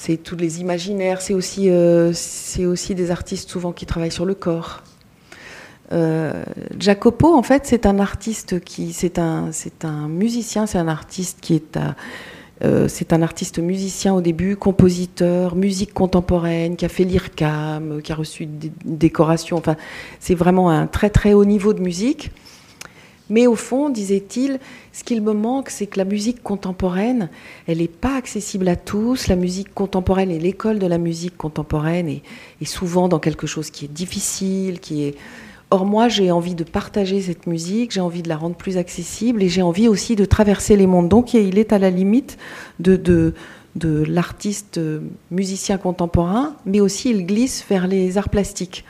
[0.00, 4.24] c'est tous les imaginaires, c'est aussi, euh, c'est aussi des artistes souvent qui travaillent sur
[4.24, 4.82] le corps.
[5.92, 6.42] Euh,
[6.78, 11.40] Jacopo, en fait, c'est un artiste qui, c'est un, c'est un musicien, c'est un artiste
[11.42, 11.96] qui est à,
[12.62, 18.12] euh, c'est un artiste musicien au début, compositeur, musique contemporaine, qui a fait l'IRCAM, qui
[18.12, 19.56] a reçu des décorations.
[19.56, 19.76] Enfin,
[20.18, 22.30] c'est vraiment un très très haut niveau de musique.
[23.30, 24.58] Mais au fond, disait-il,
[24.92, 27.30] ce qu'il me manque, c'est que la musique contemporaine,
[27.68, 29.28] elle n'est pas accessible à tous.
[29.28, 33.86] La musique contemporaine et l'école de la musique contemporaine est, souvent dans quelque chose qui
[33.86, 35.14] est difficile, qui est...
[35.70, 39.42] Or, moi, j'ai envie de partager cette musique, j'ai envie de la rendre plus accessible
[39.42, 41.08] et j'ai envie aussi de traverser les mondes.
[41.08, 42.38] Donc, il est à la limite
[42.80, 43.34] de,
[43.76, 44.80] l'artiste
[45.30, 48.84] musicien contemporain, mais aussi il glisse vers les arts plastiques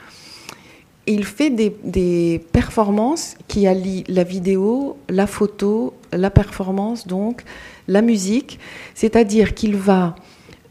[1.06, 7.42] il fait des, performances qui allient la vidéo, la photo, la performance, donc
[7.88, 8.58] la musique.
[8.94, 10.14] C'est-à-dire qu'il va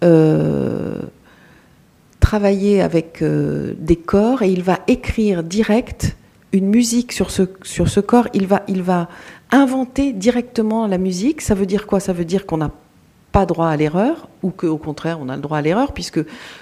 [0.03, 1.01] euh,
[2.29, 6.15] travailler avec euh, des corps et il va écrire direct
[6.51, 8.27] une musique sur ce, sur ce corps.
[8.35, 9.09] Il va, il va
[9.49, 11.41] inventer directement la musique.
[11.41, 11.99] Ça veut dire quoi?
[11.99, 12.69] Ça veut dire qu'on a
[13.31, 16.19] pas droit à l'erreur, ou qu'au contraire, on a le droit à l'erreur, puisque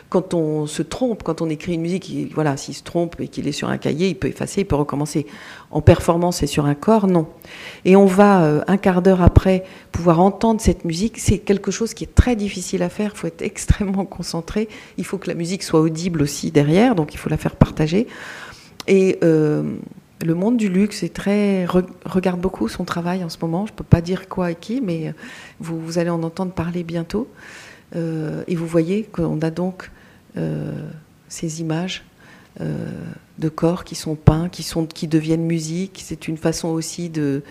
[0.10, 3.48] quand on se trompe, quand on écrit une musique, voilà, s'il se trompe et qu'il
[3.48, 5.26] est sur un cahier, il peut effacer, il peut recommencer.
[5.72, 7.28] En performance et sur un corps, non.
[7.86, 11.20] Et on va, euh, un quart d'heure après, pouvoir entendre cette musique.
[11.20, 15.06] C'est quelque chose qui est très difficile à faire, il faut être extrêmement concentré, il
[15.06, 18.08] faut que la musique soit audible aussi derrière, donc il faut la faire partager.
[18.88, 19.20] Et...
[19.24, 19.78] Euh,
[20.26, 21.06] le monde du luxe
[22.06, 23.66] regarde beaucoup son travail en ce moment.
[23.66, 25.14] Je ne peux pas dire quoi et qui, mais
[25.60, 27.28] vous, allez en entendre parler bientôt.
[27.96, 29.92] et vous voyez qu'on a donc
[31.30, 32.04] ces images
[32.60, 36.02] de corps qui sont peints, qui, qui deviennent musique.
[36.04, 37.44] C'est une façon aussi de,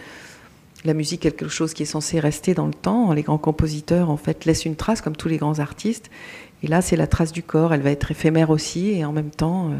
[0.87, 3.13] la musique quelque chose qui est censé rester dans le temps.
[3.13, 6.11] Les grands compositeurs, en fait, laissent une trace, comme tous les grands artistes.
[6.63, 7.75] Et là, c'est la trace du corps.
[7.75, 9.73] Elle va être éphémère aussi, et en même temps, euh,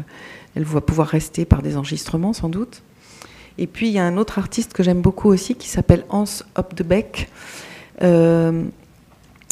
[0.57, 2.81] elle va pouvoir rester par des enregistrements, sans doute.
[3.59, 6.25] Et puis, il y a un autre artiste que j'aime beaucoup aussi, qui s'appelle Hans
[6.55, 7.29] Opdebeck.
[8.01, 8.63] Euh,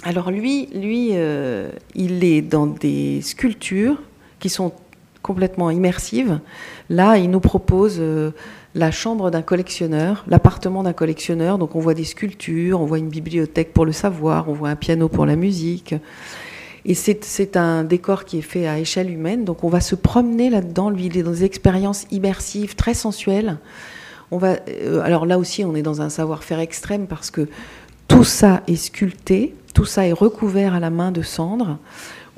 [0.04, 4.02] alors lui, lui euh, il est dans des sculptures
[4.40, 4.74] qui sont
[5.22, 6.40] complètement immersives.
[6.90, 8.02] Là, il nous propose
[8.76, 11.60] la chambre d'un collectionneur, l'appartement d'un collectionneur.
[11.60, 14.76] Donc on voit des sculptures, on voit une bibliothèque pour le savoir, on voit un
[14.76, 15.96] piano pour la musique.
[16.86, 19.44] Et c'est un décor qui est fait à échelle humaine.
[19.44, 20.92] Donc on va se promener là-dedans.
[20.92, 23.58] Lui, il est dans des expériences immersives, très sensuelles.
[24.30, 27.48] On va, euh, alors là aussi, on est dans un savoir-faire extrême parce que
[28.08, 31.80] tout ça est sculpté, tout ça est recouvert à la main de cendre.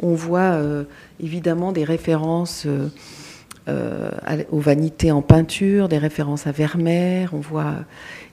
[0.01, 0.86] On voit euh,
[1.19, 2.65] évidemment des références.
[2.65, 4.12] Euh,
[4.49, 7.73] aux vanités en peinture, des références à Vermeer, on voit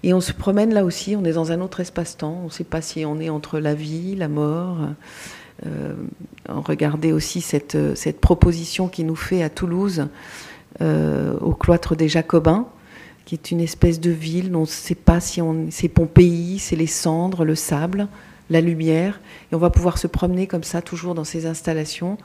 [0.05, 2.63] et on se promène là aussi, on est dans un autre espace-temps, on ne sait
[2.63, 4.77] pas si on est entre la vie, la mort.
[5.67, 5.95] Euh,
[6.49, 10.09] regardez aussi cette, cette, proposition qui nous fait à Toulouse,
[10.81, 12.67] euh, au cloître des Jacobins,
[13.25, 15.41] qui est une espèce de ville, on ne sait pas si
[15.71, 18.09] c'est Pompéi, c'est les cendres, le sable,
[18.51, 22.19] la lumière, et on va pouvoir se promener comme ça toujours dans ces installations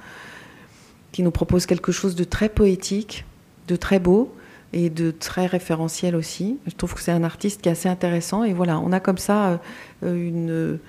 [1.12, 3.26] qui nous propose quelque chose de très poétique,
[3.68, 4.34] de très beau
[4.74, 6.58] et de très référentiel aussi.
[6.68, 8.44] Je trouve que c'est un artiste qui est assez intéressant.
[8.44, 9.60] Et voilà, on a comme ça
[10.04, 10.80] euh, une,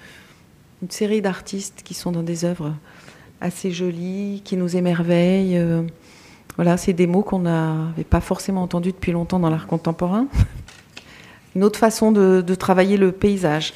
[0.83, 2.75] une série d'artistes qui sont dans des œuvres
[3.41, 5.59] assez jolies, qui nous émerveillent.
[5.59, 5.83] Euh,
[6.57, 10.27] voilà, c'est des mots qu'on n'avait pas forcément entendus depuis longtemps dans l'art contemporain.
[11.57, 13.75] Une autre façon de, travailler le paysage.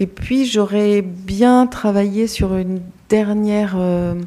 [0.00, 4.20] Et puis j'aurais bien travaillé sur une dernière euh,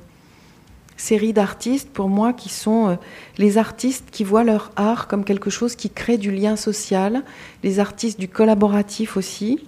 [0.95, 2.95] série d'artistes pour moi qui sont euh,
[3.37, 7.23] les artistes qui voient leur art comme quelque chose qui crée du lien social,
[7.63, 9.59] les artistes du collaboratif aussi.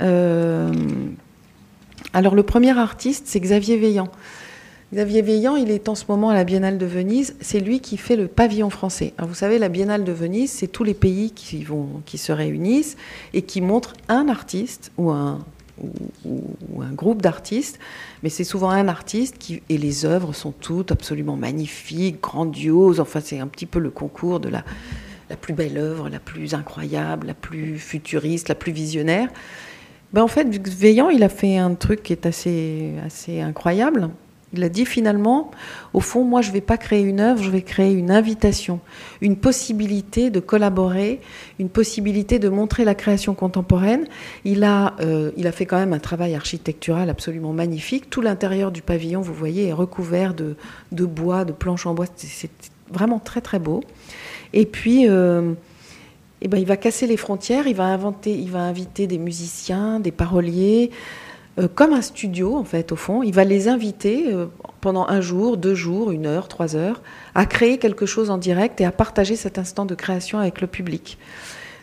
[0.00, 0.72] Euh,
[2.12, 4.08] alors le premier artiste, c'est Xavier Veillant.
[4.92, 7.34] Xavier Veillant, il est en ce moment à la Biennale de Venise.
[7.40, 9.12] C'est lui qui fait le pavillon français.
[9.18, 12.96] vous savez, la Biennale de Venise, c'est tous les pays qui, vont, qui se réunissent
[13.32, 15.40] et qui montrent un artiste ou un,
[16.24, 17.78] ou, un groupe d'artistes,
[18.22, 23.00] mais c'est souvent un artiste qui, et les œuvres sont toutes absolument magnifiques, grandioses.
[23.00, 24.64] Enfin, c'est un petit peu le concours de la,
[25.30, 29.28] la plus belle œuvre, la plus incroyable, la plus futuriste, la plus visionnaire.
[30.14, 34.10] Ben, en fait, Veillant, il a fait un truc qui est assez, assez incroyable.
[34.52, 35.50] Il a dit finalement,
[35.92, 38.78] au fond, moi, je ne vais pas créer une œuvre, je vais créer une invitation,
[39.22, 41.20] une possibilité de collaborer,
[41.58, 44.06] une possibilité de montrer la création contemporaine.
[44.44, 48.08] Il a, euh, il a fait quand même un travail architectural absolument magnifique.
[48.08, 50.54] Tout l'intérieur du pavillon, vous voyez, est recouvert de,
[50.92, 52.06] de bois, de planches en bois.
[52.14, 52.50] C'est
[52.88, 53.82] vraiment très très beau.
[54.52, 55.54] Et puis, euh,
[56.44, 57.66] eh ben, il va casser les frontières.
[57.66, 60.90] Il va inventer, il va inviter des musiciens, des paroliers.
[61.58, 63.22] Euh, comme un studio, en fait, au fond.
[63.22, 64.46] Il va les inviter euh,
[64.80, 67.00] pendant un jour, deux jours, une heure, trois heures,
[67.34, 70.66] à créer quelque chose en direct et à partager cet instant de création avec le
[70.66, 71.16] public.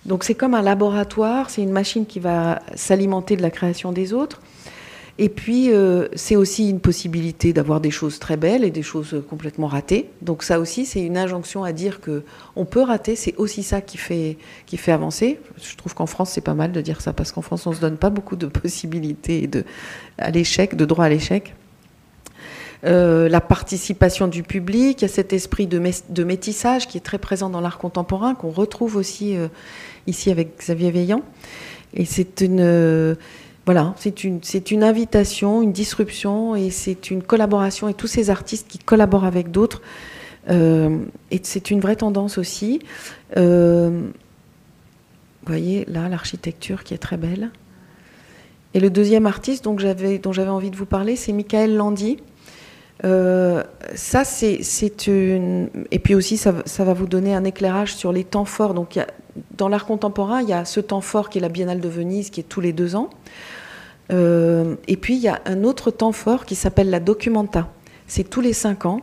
[0.06, 4.14] Donc c'est comme un laboratoire, c'est une machine qui va s'alimenter de la création des
[4.14, 4.42] autres.
[5.24, 9.22] Et puis, euh, c'est aussi une possibilité d'avoir des choses très belles et des choses
[9.30, 10.10] complètement ratées.
[10.24, 12.24] Donc ça aussi, c'est une injonction à dire que
[12.56, 13.16] on peut rater.
[13.16, 15.40] C'est aussi ça qui fait, qui fait avancer.
[15.62, 17.80] Je trouve qu'en France, c'est pas mal de dire ça parce qu'en France, on se
[17.80, 19.64] donne pas beaucoup de possibilités de,
[20.18, 21.54] à l'échec, de droit à l'échec.
[22.84, 25.80] Euh, la participation du public, il y a cet esprit de,
[26.10, 29.50] de métissage qui est très présent dans l'art contemporain, qu'on retrouve aussi euh,
[30.08, 31.22] ici avec Xavier Veillant.
[31.94, 33.18] Et c'est une
[33.66, 38.30] voilà, c'est une, c'est une invitation, une disruption et c'est une collaboration et tous ces
[38.30, 39.82] artistes qui collaborent avec d'autres.
[40.50, 40.98] Euh,
[41.30, 42.80] et c'est une vraie tendance aussi.
[43.38, 44.10] Euh,
[45.44, 47.52] vous voyez là l'architecture qui est très belle.
[48.74, 52.18] Et le deuxième artiste j'avais, dont j'avais envie de vous parler, c'est Michael Landy.
[53.04, 53.64] Euh,
[53.96, 55.70] ça, c'est, c'est une.
[55.90, 58.74] Et puis aussi, ça, ça, va vous donner un éclairage sur les temps forts.
[58.74, 59.00] Donc,
[59.58, 62.30] dans l'art contemporain, il y a ce temps fort qui est la Biennale de Venise,
[62.30, 63.10] qui est tous les deux ans.
[64.12, 67.72] Euh, et puis, il y a un autre temps fort qui s'appelle la documenta.
[68.08, 69.02] C'est tous les cinq ans.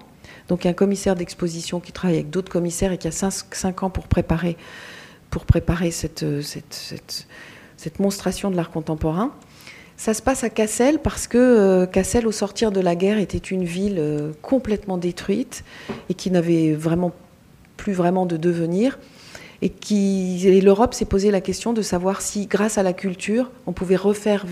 [0.49, 4.09] Donc, un commissaire d'exposition qui travaille avec d'autres commissaires et qui a cinq, ans pour
[4.09, 4.57] préparer,
[5.31, 7.27] pour préparer cette, cette,
[7.77, 9.33] cette, monstration de l'art contemporain.
[9.97, 13.37] Ça se passe à Cassel parce que euh, Cassel, au sortir de la guerre, était
[13.37, 15.65] une ville euh, complètement détruite
[16.09, 17.13] et qui n'avait vraiment
[17.77, 18.99] plus vraiment de devenir.
[19.61, 23.73] Et, qui, l'Europe s'est posé la question de savoir si, grâce à la culture, on
[23.73, 24.47] pouvait refaire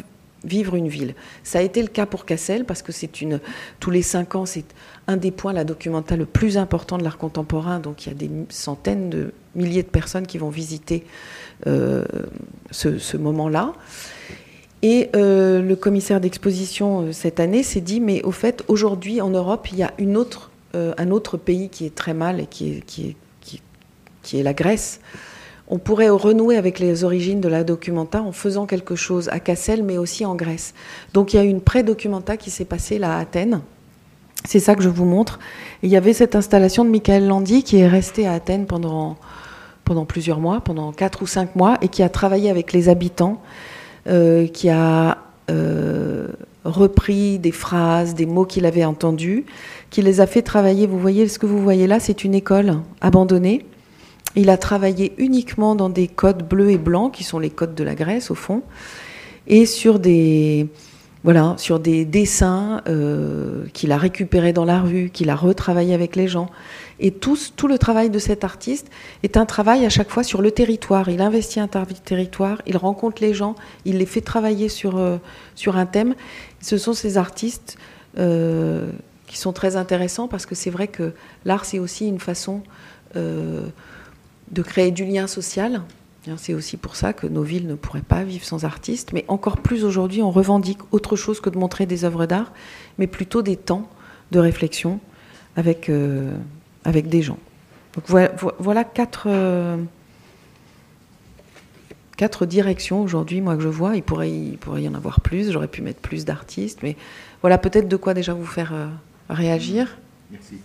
[0.47, 1.15] vivre une ville.
[1.45, 3.41] Ça a été le cas pour Cassel parce que c'est une
[3.81, 4.65] tous les cinq ans c'est
[5.07, 7.79] un des points la documenta le plus important de l'art contemporain.
[7.81, 11.05] Donc il y a des centaines de milliers de personnes qui vont visiter
[11.67, 12.05] euh,
[12.71, 13.73] ce, moment-là.
[14.83, 19.31] Et euh, le commissaire d'exposition euh, cette année s'est dit mais au fait aujourd'hui en
[19.31, 22.83] Europe il y a une autre un autre pays qui est très mal et qui
[24.35, 25.01] est, la Grèce
[25.69, 29.83] on pourrait renouer avec les origines de la documenta en faisant quelque chose à Cassel,
[29.83, 30.75] mais aussi en Grèce.
[31.13, 33.61] Donc il y a une pré-documenta qui s'est passée là à Athènes.
[34.45, 35.41] C'est ça que je vous montre.
[35.83, 39.17] il y avait cette installation de Michael Landi qui est resté à Athènes pendant,
[40.07, 43.43] plusieurs mois, pendant quatre ou cinq mois, et qui a travaillé avec les habitants,
[44.07, 45.19] euh, qui a
[45.51, 46.29] euh,
[46.65, 49.47] repris des phrases, des mots qu'il avait entendus,
[49.91, 50.87] qui les a fait travailler.
[50.87, 53.67] Vous voyez ce que vous voyez là, c'est une école abandonnée
[54.37, 57.83] il a travaillé uniquement dans des codes bleus et blancs, qui sont les codes de
[57.83, 58.63] la Grèce au fond,
[59.49, 60.69] et sur des,
[61.57, 66.29] sur des dessins euh, qu'il a récupérés dans la rue, qu'il a retravaillé avec les
[66.29, 66.51] gens.
[67.01, 67.37] Et tout,
[67.69, 68.89] le travail de cet artiste
[69.23, 71.09] est un travail à chaque fois sur le territoire.
[71.09, 75.19] Il investit un territoire, il rencontre les gens, il les fait travailler sur, euh,
[75.67, 76.15] un thème.
[76.61, 77.77] Ce sont ces artistes
[78.19, 78.91] euh,
[79.27, 81.13] qui sont très intéressants parce que c'est vrai que
[81.45, 82.63] l'art, c'est aussi une façon
[84.51, 85.83] de créer du lien social.
[86.37, 89.13] C'est aussi pour ça que nos villes ne pourraient pas vivre sans artistes.
[89.13, 92.53] Mais encore plus aujourd'hui, on revendique autre chose que de montrer des œuvres d'art,
[92.99, 93.89] mais plutôt des temps
[94.33, 94.99] de réflexion
[95.55, 96.33] avec, euh,
[96.85, 97.39] avec des gens.
[97.95, 98.29] Donc
[98.59, 99.77] voilà, quatre, euh,
[102.17, 103.95] quatre directions aujourd'hui, moi, que je vois.
[103.95, 105.53] Il pourrait, il pourrait y en avoir plus.
[105.53, 106.81] J'aurais pu mettre plus d'artistes.
[106.83, 106.97] Mais
[107.41, 108.89] voilà peut-être de quoi déjà vous faire euh,
[109.31, 109.97] réagir.
[110.31, 110.57] Merci.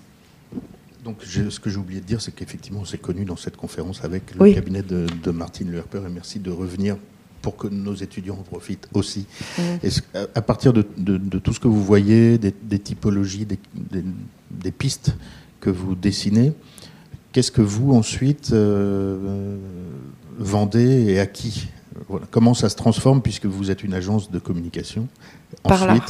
[1.03, 4.03] Donc, ce que j'ai oublié de dire, c'est qu'effectivement, on s'est connu dans cette conférence
[4.03, 6.97] avec le cabinet de, Martine Lerper, et merci de revenir
[7.41, 9.25] pour que nos étudiants en profitent aussi.
[9.57, 9.61] Mmh.
[10.35, 10.83] à partir de,
[11.39, 15.15] tout ce que vous voyez, des, typologies, des, pistes
[15.59, 16.53] que vous dessinez,
[17.31, 19.57] qu'est-ce que vous ensuite euh,
[20.37, 21.69] vendez et à qui?
[22.29, 25.07] Comment ça se transforme puisque vous êtes une agence de communication
[25.63, 26.05] Par l'art,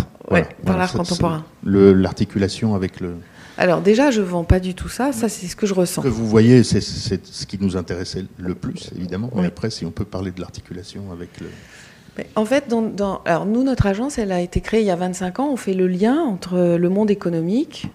[0.66, 1.46] par l'art contemporain.
[1.64, 3.16] L'articulation avec le,
[3.62, 6.02] alors déjà, je ne vends pas du tout ça, ça c'est ce que je ressens.
[6.02, 9.30] Ce que vous voyez, c'est ce qui nous intéressait le plus, évidemment.
[9.36, 12.26] Mais après, si on peut parler de l'articulation avec le...
[12.36, 15.40] en fait, dans, alors nous, notre agence, elle a été créée il y a 25
[15.40, 15.50] ans.
[15.52, 17.88] On fait le lien entre le monde économique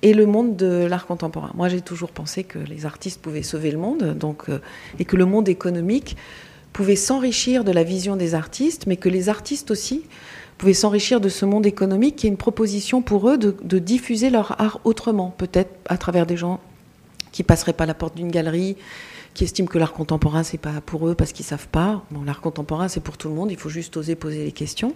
[0.00, 1.50] et le monde de l'art contemporain.
[1.54, 4.60] Moi, j'ai toujours pensé que les artistes pouvaient sauver le monde, donc, euh,
[4.98, 6.16] et que le monde économique
[6.72, 10.04] pouvait s'enrichir de la vision des artistes, mais que les artistes aussi
[10.62, 14.78] pouvaient s'enrichir de ce monde économique est une proposition pour eux de, diffuser leur art
[14.84, 16.60] autrement, peut-être à travers des gens
[17.32, 18.76] qui passeraient pas la porte d'une galerie,
[19.34, 22.04] qui estiment que l'art contemporain c'est pas pour eux parce qu'ils savent pas.
[22.12, 24.94] Bon, l'art contemporain c'est pour tout le monde, il faut juste oser poser les questions.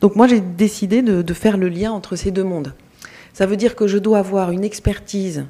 [0.00, 2.74] Donc moi j'ai décidé de, faire le lien entre ces deux mondes.
[3.34, 5.44] Ça veut dire que je dois avoir une expertise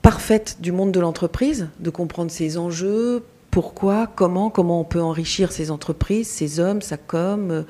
[0.00, 5.52] parfaite du monde de l'entreprise, de comprendre ses enjeux, pourquoi, comment, comment on peut enrichir
[5.52, 7.62] ces entreprises, ces hommes, sa com, euh,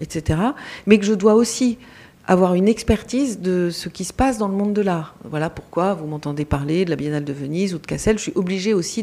[0.00, 0.40] etc.
[0.86, 1.78] Mais que je dois aussi
[2.26, 5.14] avoir une expertise de ce qui se passe dans le monde de l'art.
[5.24, 8.18] Voilà pourquoi vous m'entendez parler de la Biennale de Venise ou de Cassel.
[8.18, 9.02] Je suis obligée aussi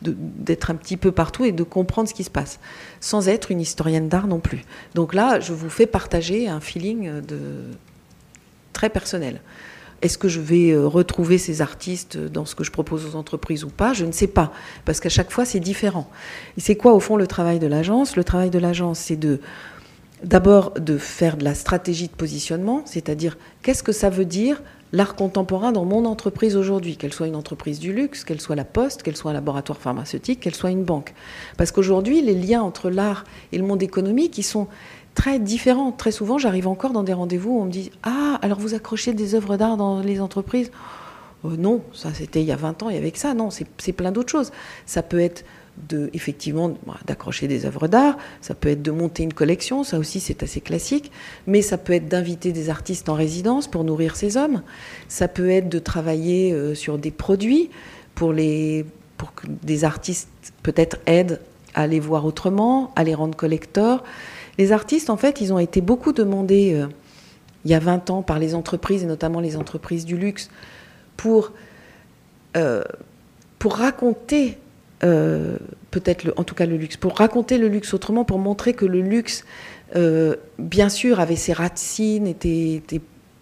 [0.00, 2.58] d'être un petit peu partout et de comprendre ce qui se passe,
[3.00, 4.64] sans être une historienne d'art non plus.
[4.94, 7.38] Donc là, je vous fais partager un feeling de...
[8.72, 9.42] très personnel.
[10.02, 13.64] Est-ce que je vais euh, retrouver ces artistes dans ce que je propose aux entreprises
[13.64, 13.92] ou pas?
[13.92, 14.52] Je ne sais pas,
[14.84, 16.08] parce qu'à chaque fois, c'est différent.
[16.56, 18.16] Et c'est quoi, au fond, le travail de l'agence?
[18.16, 19.18] Le travail de l'agence, c'est
[20.22, 25.16] d'abord de faire de la stratégie de positionnement, c'est-à-dire qu'est-ce que ça veut dire l'art
[25.16, 29.02] contemporain dans mon entreprise aujourd'hui, qu'elle soit une entreprise du luxe, qu'elle soit la poste,
[29.02, 31.12] qu'elle soit un laboratoire pharmaceutique, qu'elle soit une banque.
[31.56, 34.68] Parce qu'aujourd'hui, les liens entre l'art et le monde économique, ils sont
[35.16, 35.96] très différentes.
[35.96, 39.14] Très souvent, j'arrive encore dans des rendez-vous où on me dit Ah, alors vous accrochez
[39.14, 40.70] des œuvres d'art dans les entreprises?
[41.44, 43.34] Euh, Non, ça c'était il y a 20 ans, il y avait ça.
[43.34, 44.52] Non, c'est plein d'autres choses.
[44.84, 45.44] Ça peut être
[45.88, 49.98] de, effectivement bah, d'accrocher des œuvres d'art, ça peut être de monter une collection, ça
[49.98, 51.10] aussi c'est assez classique,
[51.46, 54.62] mais ça peut être d'inviter des artistes en résidence pour nourrir ces hommes,
[55.08, 57.68] ça peut être de travailler euh, sur des produits
[58.14, 58.86] pour, les,
[59.18, 60.30] pour que des artistes
[60.62, 61.40] peut-être aident
[61.74, 64.02] à les voir autrement, à les rendre collecteurs.
[64.58, 66.86] Les artistes, en fait, ils ont été beaucoup demandés euh,
[67.64, 70.50] il y a 20 ans par les entreprises, et notamment les entreprises du luxe,
[71.16, 71.52] pour,
[72.56, 72.84] euh,
[73.58, 74.58] pour raconter,
[75.04, 75.58] euh,
[75.90, 79.00] peut-être en tout cas le luxe, pour raconter le luxe autrement, pour montrer que le
[79.00, 79.44] luxe,
[80.58, 82.82] bien sûr, avait ses racines, était,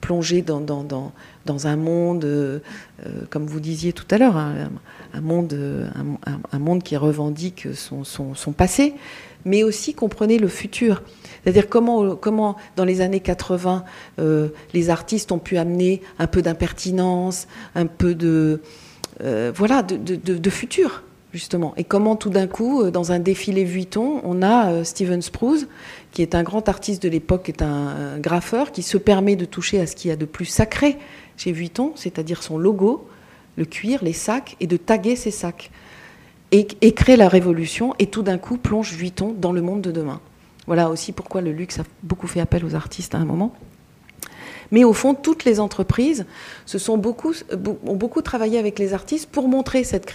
[0.00, 2.60] plongé dans, dans, un monde,
[3.30, 4.70] comme vous disiez tout à l'heure, un,
[5.14, 5.56] un, monde,
[6.52, 8.94] un, monde qui revendique son, son, passé,
[9.44, 11.02] mais aussi comprenez le futur.
[11.42, 13.84] C'est-à-dire comment, comment, dans les années 80,
[14.18, 18.62] euh, les artistes ont pu amener un peu d'impertinence, un peu de,
[19.22, 21.74] euh, voilà, de, futur justement.
[21.76, 25.66] Et comment tout d'un coup, euh, dans un défilé Vuitton, on a euh, Steven Spruce,
[26.12, 29.44] qui est un grand artiste de l'époque, est un, un, graffeur, qui se permet de
[29.44, 30.96] toucher à ce qu'il y a de plus sacré
[31.36, 33.08] chez Vuitton, c'est-à-dire son logo,
[33.56, 35.70] le cuir, les sacs, et de taguer ces sacs.
[36.56, 40.20] Et, crée la révolution, et tout d'un coup plonge Vuitton dans le monde de demain.
[40.68, 43.52] Voilà aussi pourquoi le luxe a beaucoup fait appel aux artistes à un moment.
[44.70, 46.26] Mais au fond, toutes les entreprises
[46.64, 47.34] se sont beaucoup,
[47.86, 50.08] ont beaucoup travaillé avec les artistes pour montrer cette,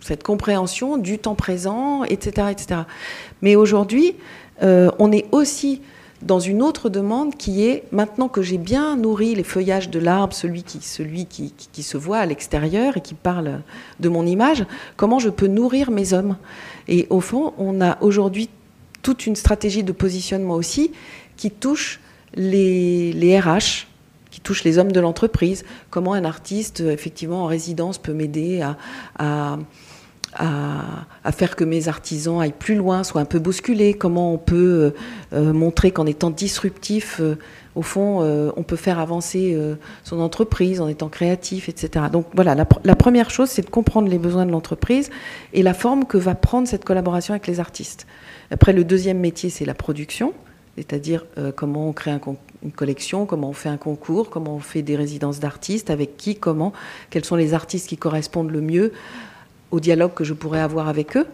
[0.00, 2.46] cette compréhension du temps présent, etc.
[2.52, 2.82] etc.
[3.42, 4.14] Mais aujourd'hui,
[4.62, 5.82] euh, on est aussi
[6.22, 10.32] dans une autre demande qui est, maintenant que j'ai bien nourri les feuillages de l'arbre,
[10.34, 10.80] celui, qui,
[11.82, 13.60] se voit à l'extérieur et qui parle
[14.00, 14.64] de mon image,
[14.96, 16.36] comment je peux nourrir mes hommes?
[16.88, 18.48] Et au fond, on a aujourd'hui
[19.02, 20.90] toute une stratégie de positionnement aussi
[21.36, 22.00] qui touche
[22.34, 23.86] les, les RH,
[24.30, 28.62] qui touche les hommes de l'entreprise, comment un artiste, effectivement, en résidence peut m'aider
[29.18, 29.58] à,
[30.38, 34.94] à, faire que mes artisans aillent plus loin, soient un peu bousculés, comment on peut
[35.32, 37.36] euh, montrer qu'en étant disruptif, euh,
[37.76, 42.06] au fond, euh, on peut faire avancer euh, son entreprise en étant créatif, etc.
[42.10, 42.64] Donc voilà, la,
[42.96, 45.10] première chose, c'est de comprendre les besoins de l'entreprise
[45.52, 48.06] et la forme que va prendre cette collaboration avec les artistes.
[48.50, 50.32] Après, le deuxième métier, c'est la production
[50.76, 52.20] c'est-à-dire euh, comment on crée un
[52.62, 56.36] une collection, comment on fait un concours, comment on fait des résidences d'artistes, avec qui,
[56.36, 56.72] comment,
[57.10, 58.92] quels sont les artistes qui correspondent le mieux
[59.76, 61.26] au dialogue que je pourrais avoir avec eux.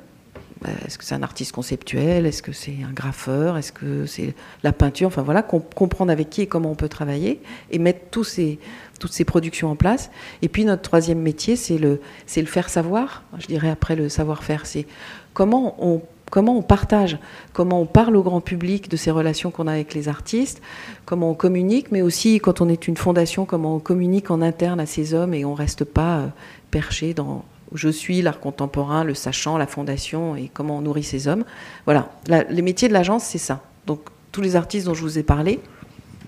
[0.86, 2.26] Est-ce que c'est un artiste conceptuel?
[2.26, 3.56] Est-ce que c'est un graffeur?
[3.56, 5.08] Est-ce que c'est la peinture?
[5.08, 7.40] Enfin voilà, comp comprendre avec qui et comment on peut travailler
[7.70, 8.58] et mettre tous ces,
[9.00, 10.10] toutes ces productions en place.
[10.40, 12.00] Et puis notre troisième métier, c'est le,
[12.36, 13.24] le faire savoir.
[13.38, 14.86] Je dirais après le savoir-faire, c'est
[15.34, 17.18] comment on comment on partage,
[17.52, 20.62] comment on parle au grand public de ces relations qu'on a avec les artistes,
[21.04, 24.80] comment on communique, mais aussi quand on est une fondation, comment on communique en interne
[24.80, 26.26] à ces hommes et on ne reste pas euh,
[26.70, 27.44] perché dans
[27.74, 31.44] je suis l'art contemporain, le sachant, la fondation et comment on nourrit ces hommes.
[31.84, 33.62] Voilà, la, les métiers de l'agence, c'est ça.
[33.86, 34.00] Donc
[34.30, 35.60] tous les artistes dont je vous ai parlé,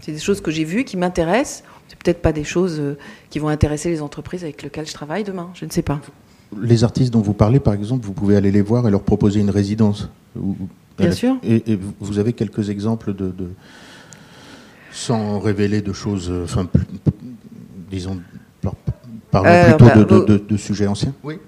[0.00, 1.64] c'est des choses que j'ai vues, qui m'intéressent.
[1.88, 2.98] C'est peut-être pas des choses euh,
[3.30, 6.00] qui vont intéresser les entreprises avec lesquelles je travaille demain, je ne sais pas
[6.62, 9.40] les artistes dont vous parlez, par exemple, vous pouvez aller les voir et leur proposer
[9.40, 10.08] une résidence.
[10.98, 11.36] Bien sûr.
[11.42, 13.48] Et, et, vous avez quelques exemples de, de
[14.92, 16.84] sans révéler de choses, enfin, plus,
[17.90, 18.20] disons,
[19.34, 20.24] parlons euh, plutôt bah, de, vous...
[20.24, 21.12] de, de, sujets anciens.
[21.22, 21.38] Oui.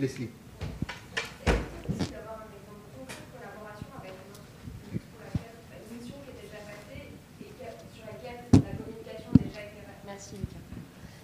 [0.00, 0.28] Leslie.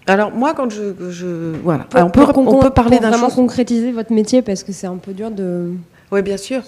[0.07, 3.37] Alors moi, quand je, je voilà, pour, on peut on peut parler d'un vraiment chose...
[3.37, 5.71] concrétiser votre métier parce que c'est un peu dur de.
[6.11, 6.63] Oui, bien sûr.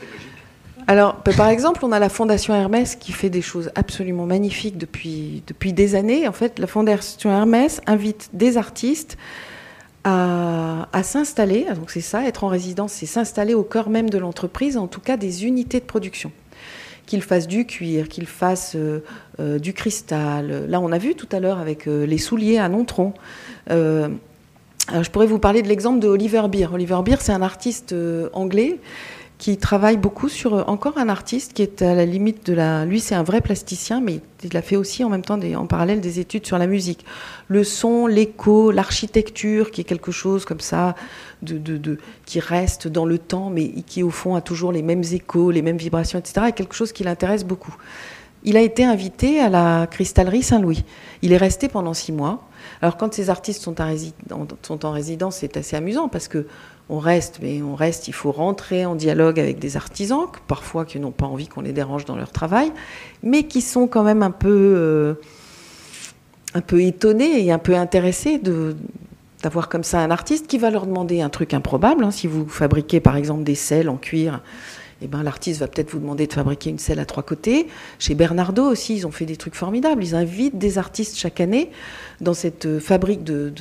[0.87, 5.43] Alors, par exemple, on a la Fondation Hermès qui fait des choses absolument magnifiques depuis
[5.73, 6.29] des années.
[6.29, 9.17] En fait, la Fondation Hermès invite des artistes
[10.05, 11.67] à, s'installer.
[11.75, 15.01] Donc c'est ça, être en résidence, c'est s'installer au cœur même de l'entreprise, en tout
[15.01, 16.31] cas des unités de production
[17.07, 19.01] qu'il fasse du cuir, qu'il fasse euh,
[19.39, 20.65] euh, du cristal.
[20.71, 23.13] Là, on a vu tout à l'heure avec euh, les souliers à Nontron.
[23.71, 24.09] Euh,
[24.91, 26.69] je pourrais vous parler de l'exemple de Oliver Beer.
[26.73, 27.95] Oliver Beer, c'est un artiste
[28.33, 28.79] anglais
[29.39, 32.85] qui travaille beaucoup sur euh, encore un artiste qui est à la limite de la.
[32.85, 36.01] Lui, c'est un vrai plasticien, mais il a fait aussi en même temps en parallèle
[36.01, 37.05] des études sur la musique,
[37.49, 40.95] le son, l'écho, l'architecture, qui est quelque chose comme ça
[42.25, 45.63] qui reste dans le temps, mais qui au fond a toujours les mêmes échos, les
[45.63, 46.47] mêmes vibrations, etc.
[46.49, 47.75] est quelque chose qui l'intéresse beaucoup.
[48.45, 50.85] Il a été invité à la cristallerie Saint-Louis.
[51.23, 52.47] Il est resté pendant six mois.
[52.83, 56.47] Alors quand ces artistes sont en résidence, c'est assez amusant parce que
[56.89, 61.01] on reste, mais on reste, il faut rentrer en dialogue avec des artisans, parfois qui
[61.01, 62.73] n'ont pas envie qu'on les dérange dans leur travail,
[63.23, 65.15] mais qui sont quand même un peu, euh,
[66.53, 68.39] un peu étonnés et un peu intéressés
[69.43, 72.05] d'avoir comme ça un artiste qui va leur demander un truc improbable.
[72.05, 74.43] Hein, si vous fabriquez par exemple des selles en cuir,
[75.05, 77.67] eh ben, l'artiste va peut-être vous demander de fabriquer une selle à trois côtés.
[77.99, 80.03] Chez Bernardo aussi, ils ont fait des trucs formidables.
[80.03, 81.71] Ils invitent des artistes chaque année
[82.23, 83.53] dans cette fabrique de,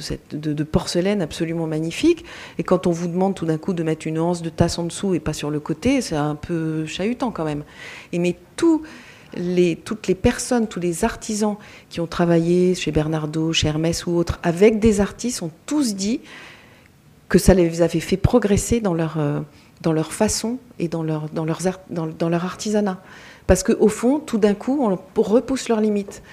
[0.63, 2.23] porcelaine absolument magnifique.
[2.59, 4.85] Et quand on vous demande tout d'un coup de mettre une anse de tasse en
[4.85, 7.63] dessous et pas sur le côté, c'est un peu chahutant quand même.
[8.13, 8.87] Et mais toutes
[9.35, 11.57] les personnes, tous les artisans
[11.89, 16.21] qui ont travaillé chez Bernardo, chez Hermès ou autres, avec des artistes, ont tous dit
[17.27, 19.41] que ça les avait fait progresser dans leur, euh,
[19.83, 22.99] dans leur façon et dans leur, dans dans leur artisanat.
[23.45, 26.23] Parce qu'au fond, tout d'un coup, on repousse leurs limites.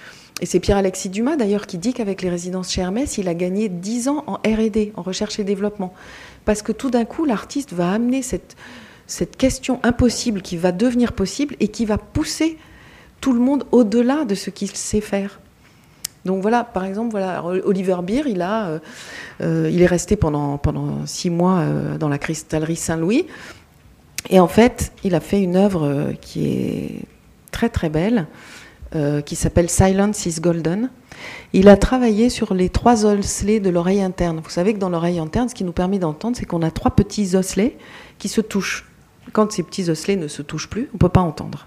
[0.40, 3.68] et c'est Pierre-Alexis Dumas d'ailleurs qui dit qu'avec les résidences chez Hermès, il a gagné
[3.68, 5.92] 10 ans en RD, en recherche et développement.
[6.44, 8.56] Parce que tout d'un coup, l'artiste va amener cette,
[9.06, 12.56] cette question impossible qui va devenir possible et qui va pousser
[13.20, 15.40] tout le monde au-delà de ce qu'il sait faire.
[16.24, 18.78] Donc voilà, par exemple, voilà, Oliver Beer, il, a, euh,
[19.40, 23.26] euh, il est resté pendant, pendant six mois euh, dans la cristallerie Saint-Louis.
[24.28, 27.02] Et en fait, il a fait une œuvre qui est
[27.50, 28.26] très très belle,
[29.24, 30.90] qui s'appelle Silence is Golden.
[31.54, 34.40] Il a travaillé sur les trois osselets de l'oreille interne.
[34.44, 36.90] Vous savez que dans l'oreille interne, ce qui nous permet d'entendre, c'est qu'on a trois
[36.90, 37.78] petits osselets
[38.18, 38.90] qui se touchent.
[39.32, 41.66] Quand ces petits osselets ne se touchent plus, on ne peut pas entendre.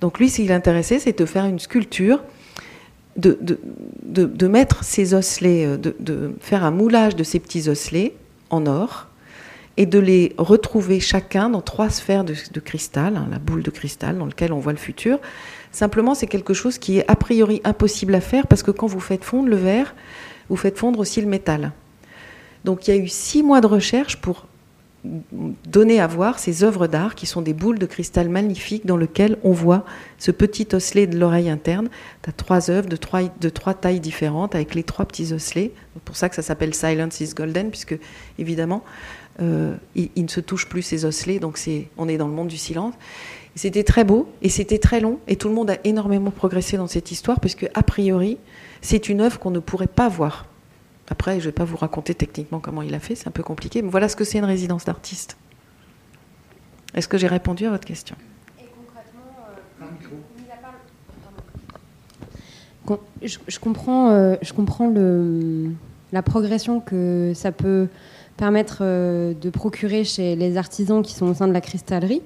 [0.00, 2.20] Donc lui, ce qui l'intéressait, c'est de faire une sculpture
[3.18, 3.58] de,
[4.04, 8.14] de, mettre ces osselets, euh, de, faire un moulage de ces petits osselets
[8.50, 9.06] en or
[9.76, 14.18] et de les retrouver chacun dans trois sphères de, cristal, hein, la boule de cristal
[14.18, 15.18] dans laquelle on voit le futur.
[15.72, 19.00] Simplement, c'est quelque chose qui est a priori impossible à faire parce que quand vous
[19.00, 19.94] faites fondre le verre,
[20.48, 21.72] vous faites fondre aussi le métal.
[22.64, 24.46] Donc il y a eu six mois de recherche pour
[25.04, 29.38] donner à voir ces œuvres d'art qui sont des boules de cristal magnifiques dans lesquelles
[29.44, 29.84] on voit
[30.18, 31.88] ce petit osselet de l'oreille interne.
[32.22, 35.72] Tu as trois œuvres de trois, de trois tailles différentes avec les trois petits osselets.
[35.94, 37.96] C'est pour ça que ça s'appelle Silence is Golden, puisque
[38.38, 38.82] évidemment,
[39.40, 42.48] euh, il, ne se touche plus ces osselets, donc c'est, on est dans le monde
[42.48, 42.94] du silence.
[43.54, 46.88] C'était très beau et c'était très long et tout le monde a énormément progressé dans
[46.88, 48.38] cette histoire, puisque a priori,
[48.82, 50.47] c'est une œuvre qu'on ne pourrait pas voir
[51.10, 53.42] après, je ne vais pas vous raconter techniquement comment il a fait, c'est un peu
[53.42, 55.36] compliqué, mais voilà ce que c'est une résidence d'artiste.
[56.94, 58.16] Est-ce que j'ai répondu à votre question?
[58.58, 59.26] Et concrètement,
[63.22, 65.72] je, comprends, euh, je comprends le,
[66.12, 67.88] la progression que ça peut
[68.36, 72.22] permettre euh, de procurer chez les artisans qui sont au sein de la cristallerie,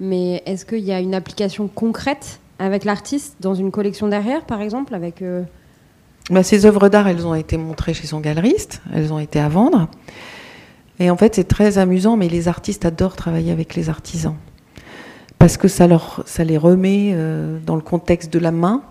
[0.00, 4.60] mais est-ce qu'il y a une application concrète avec l'artiste dans une collection derrière, par
[4.60, 5.42] exemple, avec euh,
[6.30, 9.48] bah, ces œuvres d'art, elles ont été montrées chez son galeriste, elles ont été à
[9.48, 9.88] vendre.
[10.98, 14.36] Et en fait, c'est très amusant, mais les artistes adorent travailler avec les artisans.
[15.38, 18.82] Parce que ça, leur, ça les remet euh, dans le contexte de la main,